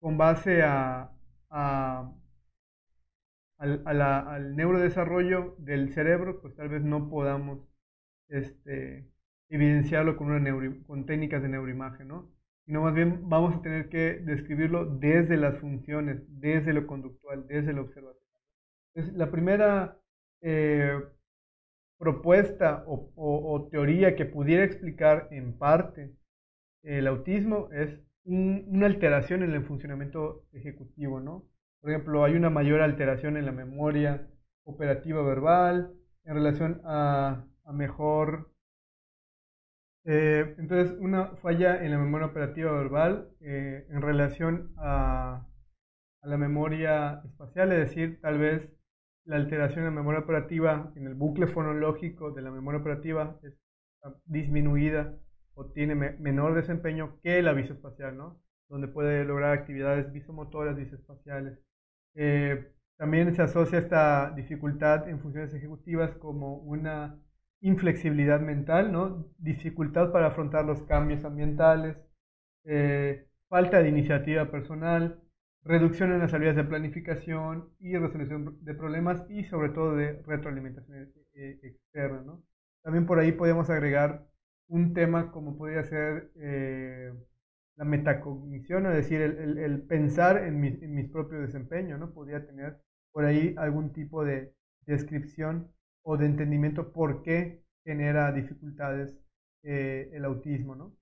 con 0.00 0.16
base 0.16 0.62
a, 0.62 1.12
al, 1.50 2.16
al, 3.58 4.56
neurodesarrollo 4.56 5.56
del 5.58 5.92
cerebro, 5.92 6.40
pues 6.40 6.54
tal 6.56 6.68
vez 6.68 6.82
no 6.82 7.08
podamos 7.08 7.60
este, 8.28 9.10
evidenciarlo 9.50 10.16
con, 10.16 10.30
una 10.30 10.84
con 10.86 11.06
técnicas 11.06 11.42
de 11.42 11.48
neuroimagen, 11.48 12.08
¿no? 12.08 12.30
Sino 12.64 12.82
más 12.82 12.94
bien 12.94 13.28
vamos 13.28 13.56
a 13.56 13.62
tener 13.62 13.88
que 13.88 14.20
describirlo 14.20 14.86
desde 14.86 15.36
las 15.36 15.58
funciones, 15.58 16.22
desde 16.28 16.72
lo 16.72 16.86
conductual, 16.86 17.46
desde 17.48 17.72
la 17.72 17.82
observación. 17.82 18.24
La 19.14 19.30
primera 19.30 19.98
eh, 20.42 20.98
propuesta 22.00 22.82
o, 22.86 23.68
teoría 23.70 24.16
que 24.16 24.24
pudiera 24.24 24.64
explicar 24.64 25.28
en 25.30 25.58
parte 25.58 26.16
el 26.82 27.06
autismo 27.06 27.68
es 27.72 28.00
una 28.24 28.86
alteración 28.86 29.42
en 29.42 29.52
el 29.52 29.64
funcionamiento 29.64 30.46
ejecutivo, 30.52 31.20
¿no? 31.20 31.44
Por 31.82 31.90
ejemplo, 31.90 32.24
hay 32.24 32.36
una 32.36 32.48
mayor 32.48 32.80
alteración 32.80 33.36
en 33.36 33.44
la 33.44 33.52
memoria 33.52 34.26
operativa 34.64 35.22
verbal 35.22 35.92
en 36.24 36.34
relación 36.34 36.80
a, 36.84 37.44
mejor... 37.70 38.50
Eh, 40.06 40.54
entonces, 40.58 40.96
una 40.98 41.36
falla 41.36 41.84
en 41.84 41.90
la 41.90 41.98
memoria 41.98 42.28
operativa 42.28 42.72
verbal 42.72 43.28
eh, 43.40 43.86
en 43.90 44.00
relación 44.00 44.72
a, 44.78 45.46
a 46.22 46.26
la 46.26 46.38
memoria 46.38 47.20
espacial, 47.26 47.72
es 47.72 47.78
decir, 47.88 48.20
tal 48.22 48.38
vez 48.38 48.79
la 49.30 49.36
alteración 49.36 49.80
en 49.80 49.84
la 49.84 50.00
memoria 50.00 50.20
operativa 50.20 50.92
en 50.96 51.06
el 51.06 51.14
bucle 51.14 51.46
fonológico 51.46 52.32
de 52.32 52.42
la 52.42 52.50
memoria 52.50 52.80
operativa 52.80 53.38
es 53.44 53.54
disminuida 54.24 55.14
o 55.54 55.66
tiene 55.66 55.94
menor 55.94 56.54
desempeño 56.54 57.20
que 57.22 57.40
la 57.40 57.52
visoespacial, 57.52 58.16
¿no? 58.16 58.40
Donde 58.68 58.88
puede 58.88 59.24
lograr 59.24 59.52
actividades 59.52 60.12
visomotoras 60.12 60.76
visoespaciales. 60.76 61.60
Eh, 62.16 62.72
también 62.96 63.32
se 63.36 63.42
asocia 63.42 63.78
esta 63.78 64.32
dificultad 64.32 65.08
en 65.08 65.20
funciones 65.20 65.54
ejecutivas 65.54 66.10
como 66.16 66.56
una 66.56 67.16
inflexibilidad 67.60 68.40
mental, 68.40 68.90
¿no? 68.90 69.28
Dificultad 69.38 70.10
para 70.10 70.26
afrontar 70.26 70.64
los 70.64 70.82
cambios 70.82 71.24
ambientales, 71.24 71.96
eh, 72.64 73.28
falta 73.48 73.80
de 73.80 73.90
iniciativa 73.90 74.50
personal, 74.50 75.20
reducción 75.64 76.12
en 76.12 76.20
las 76.20 76.32
habilidades 76.32 76.64
de 76.64 76.68
planificación 76.68 77.70
y 77.78 77.96
resolución 77.96 78.58
de 78.64 78.74
problemas 78.74 79.24
y 79.28 79.44
sobre 79.44 79.70
todo 79.70 79.94
de 79.96 80.22
retroalimentación 80.22 81.12
eh, 81.34 81.58
externa. 81.62 82.22
¿no? 82.22 82.42
También 82.82 83.06
por 83.06 83.18
ahí 83.18 83.32
podemos 83.32 83.68
agregar 83.70 84.26
un 84.68 84.94
tema 84.94 85.32
como 85.32 85.56
podría 85.56 85.82
ser 85.84 86.30
eh, 86.36 87.12
la 87.76 87.84
metacognición, 87.84 88.86
es 88.86 88.94
decir, 88.94 89.20
el, 89.20 89.82
pensar 89.82 90.44
en, 90.44 90.60
mis 90.60 91.08
propios 91.08 91.40
desempeños, 91.42 91.98
¿no? 91.98 92.12
Podría 92.12 92.46
tener 92.46 92.78
por 93.10 93.24
ahí 93.24 93.54
algún 93.56 93.92
tipo 93.92 94.24
de 94.24 94.54
descripción 94.86 95.72
o 96.02 96.16
de 96.16 96.26
entendimiento 96.26 96.92
por 96.92 97.22
qué 97.22 97.64
genera 97.84 98.32
dificultades 98.32 99.18
eh, 99.62 100.10
el 100.12 100.24
autismo, 100.24 100.76
¿no? 100.76 100.94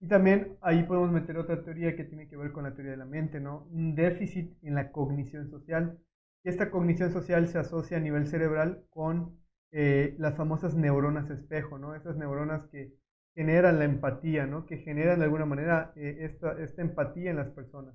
Y 0.00 0.08
también 0.08 0.58
ahí 0.60 0.82
podemos 0.82 1.10
meter 1.10 1.38
otra 1.38 1.62
teoría 1.62 1.96
que 1.96 2.04
tiene 2.04 2.28
que 2.28 2.36
ver 2.36 2.52
con 2.52 2.64
la 2.64 2.74
teoría 2.74 2.92
de 2.92 2.98
la 2.98 3.06
mente, 3.06 3.40
¿no? 3.40 3.66
Un 3.70 3.94
déficit 3.94 4.52
en 4.62 4.74
la 4.74 4.92
cognición 4.92 5.48
social. 5.50 5.98
Y 6.44 6.50
esta 6.50 6.70
cognición 6.70 7.12
social 7.12 7.48
se 7.48 7.58
asocia 7.58 7.96
a 7.96 8.00
nivel 8.00 8.26
cerebral 8.26 8.84
con 8.90 9.38
eh, 9.72 10.14
las 10.18 10.36
famosas 10.36 10.74
neuronas 10.74 11.30
espejo, 11.30 11.78
¿no? 11.78 11.94
Esas 11.94 12.16
neuronas 12.16 12.66
que 12.66 12.92
generan 13.34 13.78
la 13.78 13.84
empatía, 13.84 14.46
¿no? 14.46 14.66
Que 14.66 14.78
generan 14.78 15.18
de 15.18 15.24
alguna 15.24 15.46
manera 15.46 15.92
eh, 15.96 16.18
esta, 16.20 16.60
esta, 16.62 16.82
empatía 16.82 17.30
en 17.30 17.36
las 17.36 17.50
personas. 17.50 17.94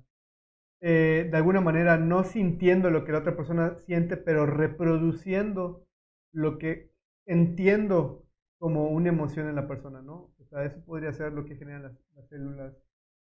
Eh, 0.80 1.28
de 1.30 1.36
alguna 1.36 1.60
manera 1.60 1.96
no 1.96 2.24
sintiendo 2.24 2.90
lo 2.90 3.04
que 3.04 3.12
la 3.12 3.18
otra 3.18 3.36
persona 3.36 3.76
siente, 3.78 4.16
pero 4.16 4.46
reproduciendo 4.46 5.86
lo 6.32 6.58
que 6.58 6.90
entiendo 7.26 8.21
como 8.62 8.90
una 8.90 9.08
emoción 9.08 9.48
en 9.48 9.56
la 9.56 9.66
persona, 9.66 10.02
¿no? 10.02 10.32
O 10.38 10.44
sea, 10.48 10.64
eso 10.64 10.80
podría 10.84 11.12
ser 11.12 11.32
lo 11.32 11.44
que 11.44 11.56
generan 11.56 11.82
las, 12.14 12.28
células, 12.28 12.72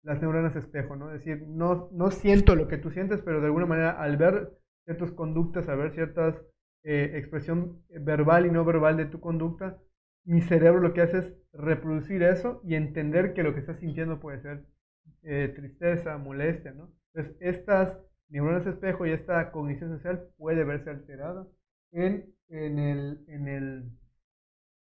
las 0.03 0.21
neuronas 0.21 0.55
espejo, 0.55 0.97
¿no? 0.97 1.15
Es 1.15 1.25
decir, 1.25 1.49
no, 1.49 1.89
no 1.93 2.11
siento 2.11 2.55
lo 2.55 2.69
que 2.69 2.77
tú 2.77 2.91
sientes, 2.91 3.23
pero 3.23 3.41
de 3.41 3.47
alguna 3.47 3.65
manera 3.65 3.93
al 3.93 4.19
ver 4.19 4.53
ciertas 4.85 5.13
conductas, 5.13 5.67
al 5.67 5.79
ver 5.79 5.95
ciertas 5.95 6.37
eh, 6.83 7.13
expresión 7.15 7.83
verbal 7.89 8.45
y 8.45 8.51
no 8.51 8.67
verbal 8.67 8.99
de 8.99 9.07
tu 9.07 9.19
conducta, 9.21 9.79
mi 10.27 10.43
cerebro 10.43 10.83
lo 10.83 10.93
que 10.93 11.01
hace 11.01 11.19
es 11.21 11.33
reproducir 11.55 12.23
eso 12.23 12.61
y 12.63 12.75
entender 12.75 13.33
que 13.33 13.45
lo 13.45 13.55
que 13.55 13.61
estás 13.61 13.79
sintiendo 13.79 14.21
puede 14.21 14.43
ser 14.43 14.67
eh, 15.23 15.51
tristeza, 15.57 16.19
molestia, 16.19 16.73
¿no? 16.73 16.93
Entonces, 17.15 17.35
estas 17.41 17.97
neuronas 18.29 18.67
espejo 18.67 19.07
y 19.07 19.13
esta 19.13 19.51
cognición 19.53 19.89
social 19.97 20.29
puede 20.37 20.65
verse 20.65 20.91
alterada 20.91 21.47
en, 21.93 22.27
en 22.51 22.79
el, 22.79 23.25
en 23.27 23.49
el 23.49 23.85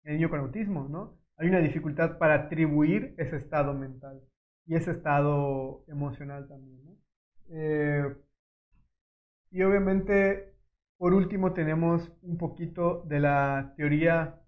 el 0.04 0.14
niño 0.14 0.30
con 0.30 0.40
autismo, 0.40 0.88
¿no? 0.88 1.18
Hay 1.36 1.48
una 1.48 1.60
dificultad 1.60 2.18
para 2.18 2.34
atribuir 2.34 3.14
ese 3.18 3.36
estado 3.36 3.74
mental 3.74 4.20
y 4.66 4.74
ese 4.74 4.92
estado 4.92 5.84
emocional 5.88 6.48
también. 6.48 6.98
Eh, 7.48 8.14
y 9.50 9.62
obviamente, 9.62 10.54
por 10.96 11.14
último, 11.14 11.52
tenemos 11.52 12.12
un 12.22 12.38
poquito 12.38 13.02
de 13.08 13.20
la 13.20 13.74
teoría 13.76 14.40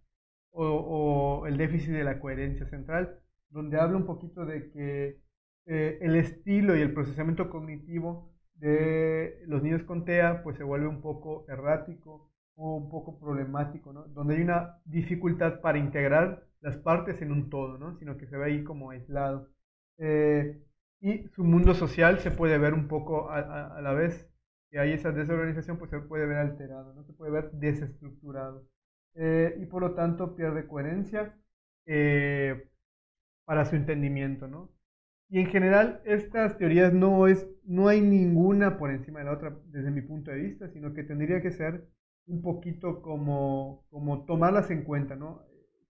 o, 0.53 1.45
el 1.47 1.57
déficit 1.57 1.93
de 1.93 2.05
la 2.05 2.21
coherencia 2.21 2.67
central, 2.67 3.19
donde 3.51 3.81
habla 3.81 3.97
un 3.97 4.07
poquito 4.07 4.45
de 4.45 4.71
que 4.71 5.21
eh, 5.67 5.99
el 6.03 6.17
estilo 6.17 6.77
y 6.77 6.83
el 6.83 6.93
procesamiento 6.93 7.51
cognitivo 7.51 8.33
de 8.55 9.43
los 9.47 9.63
niños 9.63 9.83
con 9.85 10.05
TEA 10.05 10.43
pues 10.43 10.57
se 10.57 10.65
vuelve 10.65 10.87
un 10.87 11.01
poco 11.01 11.47
errático 11.49 12.32
un 12.57 12.91
poco 12.91 13.19
problemático, 13.19 13.93
¿no? 13.93 14.05
Donde 14.09 14.37
hay 14.37 14.43
una 14.43 14.79
dificultad 14.85 15.61
para 15.61 15.79
integrar 15.79 16.45
las 16.61 16.77
partes 16.77 17.21
en 17.23 17.33
un 17.33 17.51
todo, 17.51 17.79
¿no? 17.79 17.97
Sino 17.99 18.17
que 18.17 18.27
se 18.27 18.37
ve 18.37 18.47
ahí 18.47 18.65
como 18.65 18.91
aislado. 18.91 19.49
Eh, 19.99 20.63
y 21.01 21.29
su 21.35 21.45
mundo 21.45 21.75
social 21.75 22.21
se 22.21 22.31
puede 22.31 22.59
ver 22.59 22.75
un 22.75 22.89
poco 22.89 23.31
a, 23.31 23.81
la 23.81 23.93
vez 23.93 24.29
que 24.71 24.79
hay 24.79 24.93
esa 24.93 25.11
desorganización, 25.13 25.79
pues 25.79 25.91
se 25.91 25.99
puede 26.01 26.27
ver 26.27 26.39
alterado, 26.39 26.95
¿no? 26.95 27.05
Se 27.05 27.13
puede 27.13 27.33
ver 27.33 27.51
desestructurado. 27.53 28.67
Eh, 29.15 29.59
y 29.61 29.67
por 29.67 29.83
lo 29.83 29.95
tanto 29.95 30.37
pierde 30.37 30.67
coherencia 30.67 31.37
eh, 31.87 32.69
para 33.45 33.65
su 33.65 33.77
entendimiento, 33.77 34.47
¿no? 34.49 34.71
Y 35.29 35.41
en 35.41 35.47
general 35.47 36.03
estas 36.05 36.59
teorías 36.59 36.93
no 36.93 37.27
es, 37.27 37.49
no 37.65 37.89
hay 37.89 38.01
ninguna 38.01 38.79
por 38.79 38.91
encima 38.91 39.21
de 39.21 39.25
la 39.25 39.33
otra 39.33 39.57
desde 39.67 39.91
mi 39.91 40.03
punto 40.03 40.31
de 40.31 40.37
vista, 40.37 40.69
sino 40.69 40.93
que 40.93 41.05
tendría 41.05 41.41
que 41.41 41.51
ser 41.51 41.89
un 42.27 42.43
poquito 42.43 43.03
como, 43.03 43.85
como 43.91 44.25
tomarlas 44.25 44.71
en 44.71 44.85
cuenta, 44.85 45.17
¿no? 45.17 45.43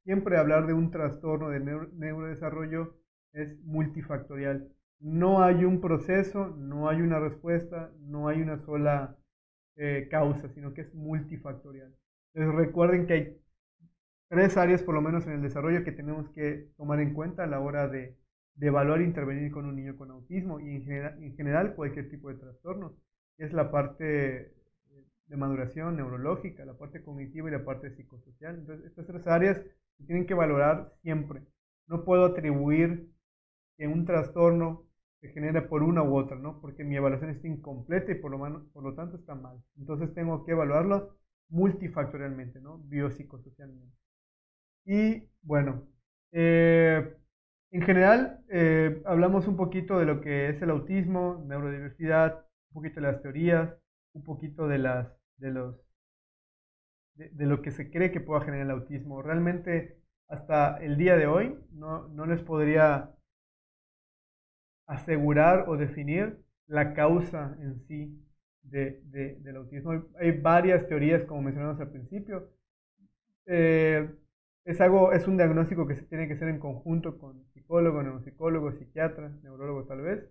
Siempre 0.04 0.38
hablar 0.38 0.66
de 0.66 0.74
un 0.74 0.90
trastorno 0.90 1.48
de 1.50 1.60
neurodesarrollo 1.60 2.96
es 3.32 3.58
multifactorial. 3.64 4.68
No 5.00 5.42
hay 5.42 5.64
un 5.64 5.80
proceso, 5.80 6.48
no 6.56 6.88
hay 6.88 7.00
una 7.00 7.20
respuesta, 7.20 7.92
no 8.00 8.28
hay 8.28 8.40
una 8.40 8.58
sola 8.64 9.16
eh, 9.76 10.08
causa, 10.10 10.48
sino 10.50 10.74
que 10.74 10.82
es 10.82 10.94
multifactorial. 10.94 11.94
Entonces 12.34 12.66
recuerden 12.66 13.06
que 13.06 13.12
hay 13.12 13.38
tres 14.28 14.56
áreas 14.56 14.82
por 14.82 14.94
lo 14.94 15.02
menos 15.02 15.26
en 15.26 15.34
el 15.34 15.42
desarrollo 15.42 15.84
que 15.84 15.92
tenemos 15.92 16.28
que 16.30 16.68
tomar 16.76 17.00
en 17.00 17.14
cuenta 17.14 17.44
a 17.44 17.46
la 17.46 17.60
hora 17.60 17.88
de, 17.88 18.16
de 18.54 18.66
evaluar 18.66 19.00
e 19.00 19.04
intervenir 19.04 19.52
con 19.52 19.66
un 19.66 19.76
niño 19.76 19.96
con 19.96 20.10
autismo 20.10 20.60
y 20.60 20.76
en 20.76 20.82
general, 20.84 21.22
en 21.22 21.36
general 21.36 21.74
cualquier 21.74 22.08
tipo 22.08 22.28
de 22.28 22.36
trastorno. 22.36 22.96
Es 23.38 23.52
la 23.52 23.70
parte 23.70 24.54
de 25.32 25.38
maduración 25.38 25.96
neurológica, 25.96 26.62
la 26.66 26.76
parte 26.76 27.02
cognitiva 27.02 27.48
y 27.48 27.52
la 27.52 27.64
parte 27.64 27.90
psicosocial. 27.90 28.54
Entonces, 28.54 28.84
estas 28.84 29.06
tres 29.06 29.26
áreas 29.26 29.56
se 29.96 30.04
tienen 30.04 30.26
que 30.26 30.34
valorar 30.34 30.92
siempre. 31.00 31.40
No 31.86 32.04
puedo 32.04 32.26
atribuir 32.26 33.10
que 33.78 33.86
un 33.86 34.04
trastorno 34.04 34.84
se 35.22 35.28
genera 35.28 35.70
por 35.70 35.82
una 35.82 36.02
u 36.02 36.14
otra, 36.16 36.36
¿no? 36.36 36.60
Porque 36.60 36.84
mi 36.84 36.96
evaluación 36.96 37.30
está 37.30 37.48
incompleta 37.48 38.12
y 38.12 38.16
por 38.16 38.30
lo, 38.30 38.70
por 38.74 38.84
lo 38.84 38.94
tanto 38.94 39.16
está 39.16 39.34
mal. 39.34 39.56
Entonces 39.78 40.12
tengo 40.12 40.44
que 40.44 40.52
evaluarlo 40.52 41.16
multifactorialmente, 41.48 42.60
¿no? 42.60 42.80
Biopsicosocialmente. 42.80 43.96
Y 44.84 45.30
bueno, 45.40 45.88
eh, 46.32 47.16
en 47.70 47.82
general 47.82 48.44
eh, 48.50 49.00
hablamos 49.06 49.48
un 49.48 49.56
poquito 49.56 49.98
de 49.98 50.04
lo 50.04 50.20
que 50.20 50.50
es 50.50 50.60
el 50.60 50.68
autismo, 50.68 51.42
neurodiversidad, 51.46 52.44
un 52.70 52.74
poquito 52.74 52.96
de 52.96 53.06
las 53.06 53.22
teorías, 53.22 53.74
un 54.12 54.24
poquito 54.24 54.68
de 54.68 54.76
las 54.76 55.21
de 55.38 55.50
los 55.50 55.76
de, 57.14 57.46
lo 57.46 57.62
que 57.62 57.70
se 57.70 57.90
cree 57.90 58.10
que 58.10 58.20
pueda 58.20 58.40
generar 58.40 58.66
el 58.66 58.72
autismo. 58.72 59.22
Realmente 59.22 59.98
hasta 60.28 60.78
el 60.78 60.96
día 60.96 61.16
de 61.16 61.26
hoy 61.26 61.58
no, 61.72 62.08
no 62.08 62.26
les 62.26 62.40
podría 62.42 63.10
asegurar 64.86 65.68
o 65.68 65.76
definir 65.76 66.38
la 66.66 66.94
causa 66.94 67.56
en 67.60 67.80
sí 67.86 68.18
de, 68.62 69.02
del 69.40 69.56
autismo. 69.56 70.04
Hay 70.18 70.32
varias 70.32 70.86
teorías, 70.86 71.24
como 71.24 71.42
mencionamos 71.42 71.80
al 71.80 71.90
principio. 71.90 72.50
Eh, 73.46 74.08
es, 74.64 74.80
algo, 74.80 75.12
es 75.12 75.26
un 75.26 75.36
diagnóstico 75.36 75.86
que 75.86 75.96
se 75.96 76.02
tiene 76.02 76.28
que 76.28 76.34
hacer 76.34 76.48
en 76.48 76.60
conjunto 76.60 77.18
con 77.18 77.44
psicólogo, 77.52 78.02
neuropsicólogo, 78.02 78.72
psiquiatra, 78.72 79.28
neurólogo 79.42 79.84
tal 79.84 80.00
vez. 80.02 80.24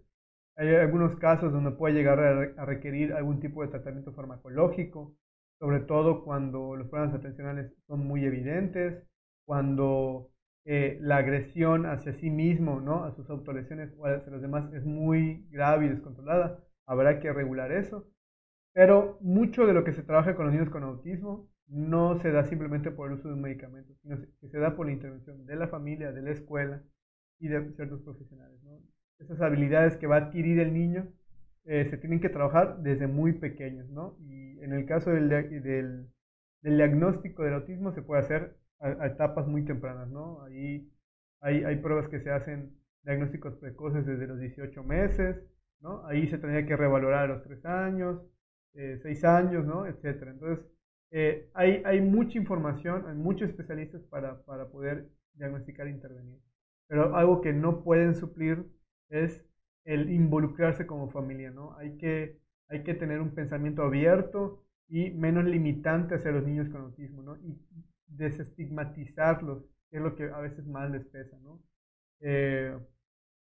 Hay 0.61 0.75
algunos 0.75 1.15
casos 1.15 1.51
donde 1.51 1.71
puede 1.71 1.95
llegar 1.95 2.19
a 2.19 2.65
requerir 2.65 3.13
algún 3.13 3.39
tipo 3.39 3.63
de 3.63 3.69
tratamiento 3.69 4.13
farmacológico, 4.13 5.15
sobre 5.57 5.79
todo 5.79 6.23
cuando 6.23 6.75
los 6.75 6.87
problemas 6.87 7.15
atencionales 7.15 7.73
son 7.87 8.05
muy 8.05 8.25
evidentes, 8.25 9.03
cuando 9.47 10.29
eh, 10.65 10.99
la 11.01 11.17
agresión 11.17 11.87
hacia 11.87 12.13
sí 12.13 12.29
mismo, 12.29 12.79
¿no? 12.79 13.05
a 13.05 13.11
sus 13.15 13.27
autolesiones 13.31 13.91
o 13.97 14.05
hacia 14.05 14.31
los 14.31 14.43
demás 14.43 14.71
es 14.75 14.85
muy 14.85 15.47
grave 15.49 15.87
y 15.87 15.89
descontrolada. 15.89 16.59
Habrá 16.85 17.19
que 17.19 17.33
regular 17.33 17.71
eso. 17.71 18.05
Pero 18.73 19.17
mucho 19.21 19.65
de 19.65 19.73
lo 19.73 19.83
que 19.83 19.93
se 19.93 20.03
trabaja 20.03 20.35
con 20.35 20.45
los 20.45 20.53
niños 20.53 20.69
con 20.69 20.83
autismo 20.83 21.49
no 21.65 22.19
se 22.19 22.31
da 22.31 22.45
simplemente 22.45 22.91
por 22.91 23.07
el 23.07 23.17
uso 23.17 23.29
de 23.29 23.33
un 23.33 23.41
medicamento, 23.41 23.95
sino 24.03 24.15
que 24.39 24.47
se 24.47 24.59
da 24.59 24.75
por 24.75 24.85
la 24.85 24.91
intervención 24.93 25.43
de 25.43 25.55
la 25.55 25.69
familia, 25.69 26.11
de 26.11 26.21
la 26.21 26.31
escuela 26.31 26.83
y 27.39 27.47
de 27.47 27.73
ciertos 27.73 28.03
profesionales. 28.03 28.61
¿no? 28.61 28.77
Esas 29.21 29.41
habilidades 29.41 29.95
que 29.97 30.07
va 30.07 30.15
a 30.15 30.19
adquirir 30.19 30.59
el 30.59 30.73
niño 30.73 31.07
eh, 31.65 31.87
se 31.89 31.97
tienen 31.97 32.19
que 32.19 32.29
trabajar 32.29 32.79
desde 32.81 33.07
muy 33.07 33.33
pequeños, 33.33 33.89
¿no? 33.89 34.17
Y 34.21 34.59
en 34.63 34.73
el 34.73 34.85
caso 34.85 35.11
del, 35.11 35.29
del, 35.29 36.07
diagnóstico 36.63 37.43
del 37.43 37.53
autismo 37.55 37.91
se 37.91 38.01
puede 38.01 38.21
hacer 38.21 38.57
a, 38.79 39.05
etapas 39.07 39.47
muy 39.47 39.63
tempranas, 39.63 40.09
¿no? 40.09 40.41
Ahí 40.43 40.91
hay, 41.39 41.63
hay 41.63 41.75
pruebas 41.77 42.07
que 42.07 42.19
se 42.19 42.31
hacen 42.31 42.75
diagnósticos 43.03 43.55
precoces 43.55 44.05
desde 44.05 44.27
los 44.27 44.39
18 44.39 44.83
meses, 44.83 45.37
¿no? 45.81 46.05
Ahí 46.07 46.27
se 46.27 46.37
tendría 46.39 46.65
que 46.65 46.75
revalorar 46.75 47.25
a 47.25 47.33
los 47.33 47.43
3 47.43 47.65
años, 47.65 48.21
eh, 48.73 48.99
6 49.01 49.23
años, 49.25 49.65
¿no? 49.65 49.85
Etcétera. 49.85 50.31
Entonces, 50.31 50.65
eh, 51.11 51.49
hay, 51.53 51.83
hay 51.85 52.01
mucha 52.01 52.37
información, 52.37 53.05
hay 53.07 53.15
muchos 53.15 53.49
especialistas 53.49 54.01
para, 54.03 54.43
para 54.45 54.69
poder 54.69 55.09
diagnosticar 55.35 55.87
e 55.87 55.91
intervenir. 55.91 56.39
Pero 56.87 57.15
algo 57.15 57.41
que 57.41 57.53
no 57.53 57.83
pueden 57.83 58.15
suplir 58.15 58.65
es 59.11 59.45
el 59.85 60.09
involucrarse 60.11 60.87
como 60.87 61.11
familia, 61.11 61.51
¿no? 61.51 61.75
Hay 61.77 61.97
que, 61.97 62.39
hay 62.69 62.83
que 62.83 62.95
tener 62.95 63.21
un 63.21 63.35
pensamiento 63.35 63.83
abierto 63.83 64.63
y 64.87 65.11
menos 65.11 65.45
limitante 65.45 66.15
hacia 66.15 66.31
los 66.31 66.45
niños 66.45 66.69
con 66.69 66.81
autismo, 66.81 67.21
¿no? 67.21 67.37
Y 67.37 67.57
desestigmatizarlos, 68.07 69.63
que 69.89 69.97
es 69.97 70.03
lo 70.03 70.15
que 70.15 70.23
a 70.23 70.39
veces 70.39 70.65
más 70.67 70.89
les 70.89 71.05
pesa, 71.05 71.37
¿no? 71.39 71.61
Eh, 72.21 72.77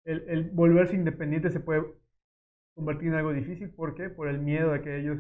el, 0.05 0.25
el, 0.29 0.51
volverse 0.51 0.97
independiente 0.97 1.51
se 1.51 1.61
puede 1.61 1.85
convertir 2.75 3.09
en 3.09 3.15
algo 3.15 3.33
difícil, 3.33 3.71
¿por 3.71 3.95
qué? 3.95 4.09
Por 4.09 4.29
el 4.29 4.39
miedo 4.39 4.73
de 4.73 4.83
que 4.83 4.99
ellos 5.01 5.19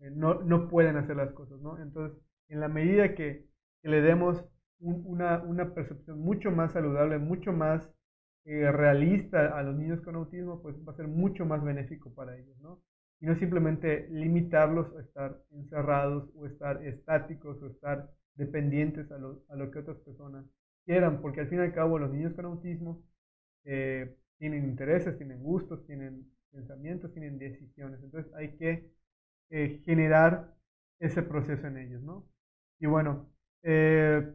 eh, 0.00 0.10
no, 0.10 0.42
no, 0.42 0.68
pueden 0.68 0.96
hacer 0.96 1.16
las 1.16 1.32
cosas, 1.32 1.60
¿no? 1.60 1.78
Entonces, 1.80 2.18
en 2.48 2.60
la 2.60 2.68
medida 2.68 3.14
que, 3.14 3.46
le 3.82 4.00
demos 4.00 4.44
una, 4.80 5.38
una, 5.42 5.72
percepción 5.72 6.18
mucho 6.18 6.50
más 6.50 6.72
saludable, 6.72 7.18
mucho 7.18 7.52
más 7.52 7.88
eh, 8.46 8.72
realista 8.72 9.58
a 9.58 9.62
los 9.64 9.76
niños 9.76 10.00
con 10.02 10.16
autismo, 10.16 10.62
pues 10.62 10.76
va 10.88 10.92
a 10.92 10.96
ser 10.96 11.08
mucho 11.08 11.46
más 11.46 11.62
benéfico 11.64 12.14
para 12.14 12.36
ellos, 12.38 12.58
¿no? 12.60 12.82
Y 13.20 13.26
no 13.26 13.36
simplemente 13.36 14.08
limitarlos 14.10 14.94
a 14.96 15.02
estar 15.02 15.38
encerrados 15.52 16.30
o 16.36 16.46
estar 16.46 16.84
estáticos 16.86 17.62
o 17.62 17.68
estar 17.68 18.10
dependientes 18.36 19.10
a 19.12 19.18
lo, 19.18 19.44
a 19.50 19.56
lo 19.56 19.70
que 19.70 19.80
otras 19.80 19.98
personas 19.98 20.46
quieran, 20.86 21.20
porque 21.22 21.40
al 21.42 21.48
fin 21.48 21.58
y 21.60 21.62
al 21.62 21.74
cabo 21.74 21.98
los 21.98 22.12
niños 22.12 22.34
con 22.34 22.46
autismo 22.46 23.02
eh, 23.64 24.16
tienen 24.38 24.64
intereses, 24.64 25.16
tienen 25.18 25.42
gustos, 25.42 25.86
tienen 25.86 26.30
pensamientos, 26.52 27.12
tienen 27.12 27.38
decisiones. 27.38 28.02
Entonces 28.02 28.32
hay 28.34 28.56
que 28.56 28.90
eh, 29.50 29.82
generar 29.84 30.54
ese 31.00 31.22
proceso 31.22 31.66
en 31.66 31.78
ellos, 31.78 32.02
¿no? 32.02 32.26
Y 32.80 32.86
bueno, 32.86 33.28
eh, 33.62 34.32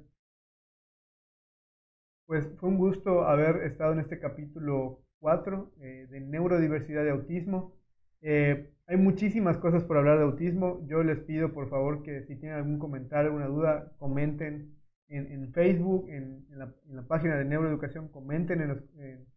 pues 2.32 2.48
fue 2.62 2.70
un 2.70 2.78
gusto 2.78 3.28
haber 3.28 3.58
estado 3.64 3.92
en 3.92 4.00
este 4.00 4.18
capítulo 4.18 5.02
4 5.20 5.74
eh, 5.82 6.08
de 6.10 6.22
neurodiversidad 6.22 7.04
de 7.04 7.10
autismo. 7.10 7.76
hay 8.22 8.98
muchísimas 8.98 9.58
cosas 9.58 9.84
por 9.84 9.98
hablar 9.98 10.18
de 10.18 10.24
autismo. 10.24 10.80
Yo 10.88 11.04
les 11.04 11.20
pido 11.20 11.52
por 11.52 11.70
favor 11.70 12.04
que 12.04 12.24
si 12.28 12.38
tienen 12.38 12.60
algún 12.60 12.80
comentario, 12.80 13.32
alguna 13.32 13.48
duda, 13.48 13.92
comenten 13.98 14.78
en, 15.10 15.52
Facebook, 15.52 16.08
en, 16.08 16.46
la, 16.52 16.74
página 17.06 17.36
de 17.36 17.44
Neuroeducación, 17.44 18.08
comenten 18.08 18.62
en, 18.62 19.28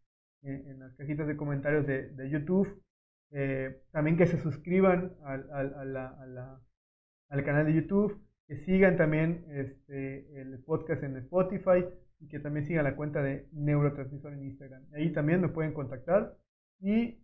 en 0.42 0.78
las 0.78 0.94
cajitas 0.94 1.26
de 1.26 1.37
comentarios 1.37 1.85
de, 1.88 2.30
YouTube. 2.30 2.80
Eh, 3.33 3.83
también 3.90 4.16
que 4.16 4.26
se 4.26 4.38
suscriban 4.38 5.14
al, 5.24 5.42
canal 7.44 7.66
de 7.66 7.74
YouTube, 7.74 8.22
que 8.46 8.57
sigan 8.59 8.96
también 8.96 9.44
este, 9.48 10.40
el 10.40 10.61
podcast 10.61 11.02
en 11.02 11.16
Spotify 11.16 11.85
y 12.24 12.28
que 12.28 12.40
también 12.40 12.66
sigan 12.66 12.84
la 12.84 12.96
cuenta 12.96 13.22
de 13.22 13.48
Neurotransmisor 13.52 14.32
en 14.32 14.44
Instagram. 14.44 14.82
Ahí 14.94 15.12
también 15.12 15.40
me 15.40 15.48
pueden 15.48 15.72
contactar 15.72 16.37
y 16.80 17.22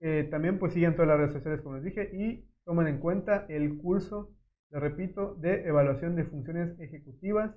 eh, 0.00 0.28
también 0.30 0.58
pues 0.58 0.72
sigan 0.72 0.94
todas 0.94 1.08
las 1.08 1.18
redes 1.18 1.32
sociales 1.32 1.60
como 1.60 1.76
les 1.76 1.84
dije 1.84 2.10
y 2.14 2.48
tomen 2.64 2.86
en 2.86 2.98
cuenta 2.98 3.46
el 3.48 3.76
curso, 3.78 4.34
le 4.70 4.80
repito, 4.80 5.34
de 5.36 5.66
evaluación 5.66 6.16
de 6.16 6.24
funciones 6.24 6.78
ejecutivas 6.80 7.54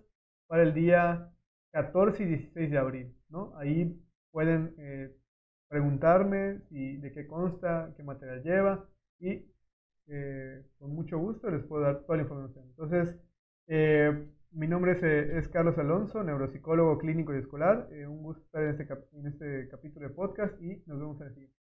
para 0.48 0.64
el 0.64 0.74
día 0.74 1.30
14 1.72 2.24
y 2.24 2.26
16 2.28 2.72
de 2.72 2.78
abril. 2.78 3.16
¿no? 3.30 3.56
Ahí 3.58 4.00
pueden 4.32 4.76
eh, 4.78 5.16
preguntarme 5.70 6.62
de 6.70 7.12
qué 7.14 7.28
consta, 7.28 7.94
qué 7.96 8.04
material 8.04 8.44
lleva 8.44 8.86
y 9.20 9.46
eh, 10.08 10.66
con 10.80 10.94
mucho 10.94 11.18
gusto 11.18 11.50
les 11.50 11.64
puedo 11.64 11.84
dar 11.84 12.02
toda 12.02 12.18
la 12.18 12.24
información. 12.24 12.66
Entonces, 12.70 13.16
eh, 13.68 14.28
mi 14.54 14.68
nombre 14.68 14.94
es, 14.94 15.04
eh, 15.04 15.38
es, 15.38 15.48
Carlos 15.48 15.78
Alonso, 15.78 16.24
neuropsicólogo 16.24 16.98
clínico 16.98 17.34
y 17.34 17.40
escolar. 17.40 17.90
un 18.08 18.24
gusto 18.24 18.44
estar 18.44 18.64
en 18.64 18.70
este, 18.70 18.88
en 19.14 19.28
este 19.28 19.68
capítulo 19.70 20.08
de 20.08 20.14
podcast 20.14 20.62
y 20.62 20.84
nos 20.86 21.00
vemos 21.00 21.22
en 21.22 21.28
el 21.28 21.34
siguiente. 21.34 21.63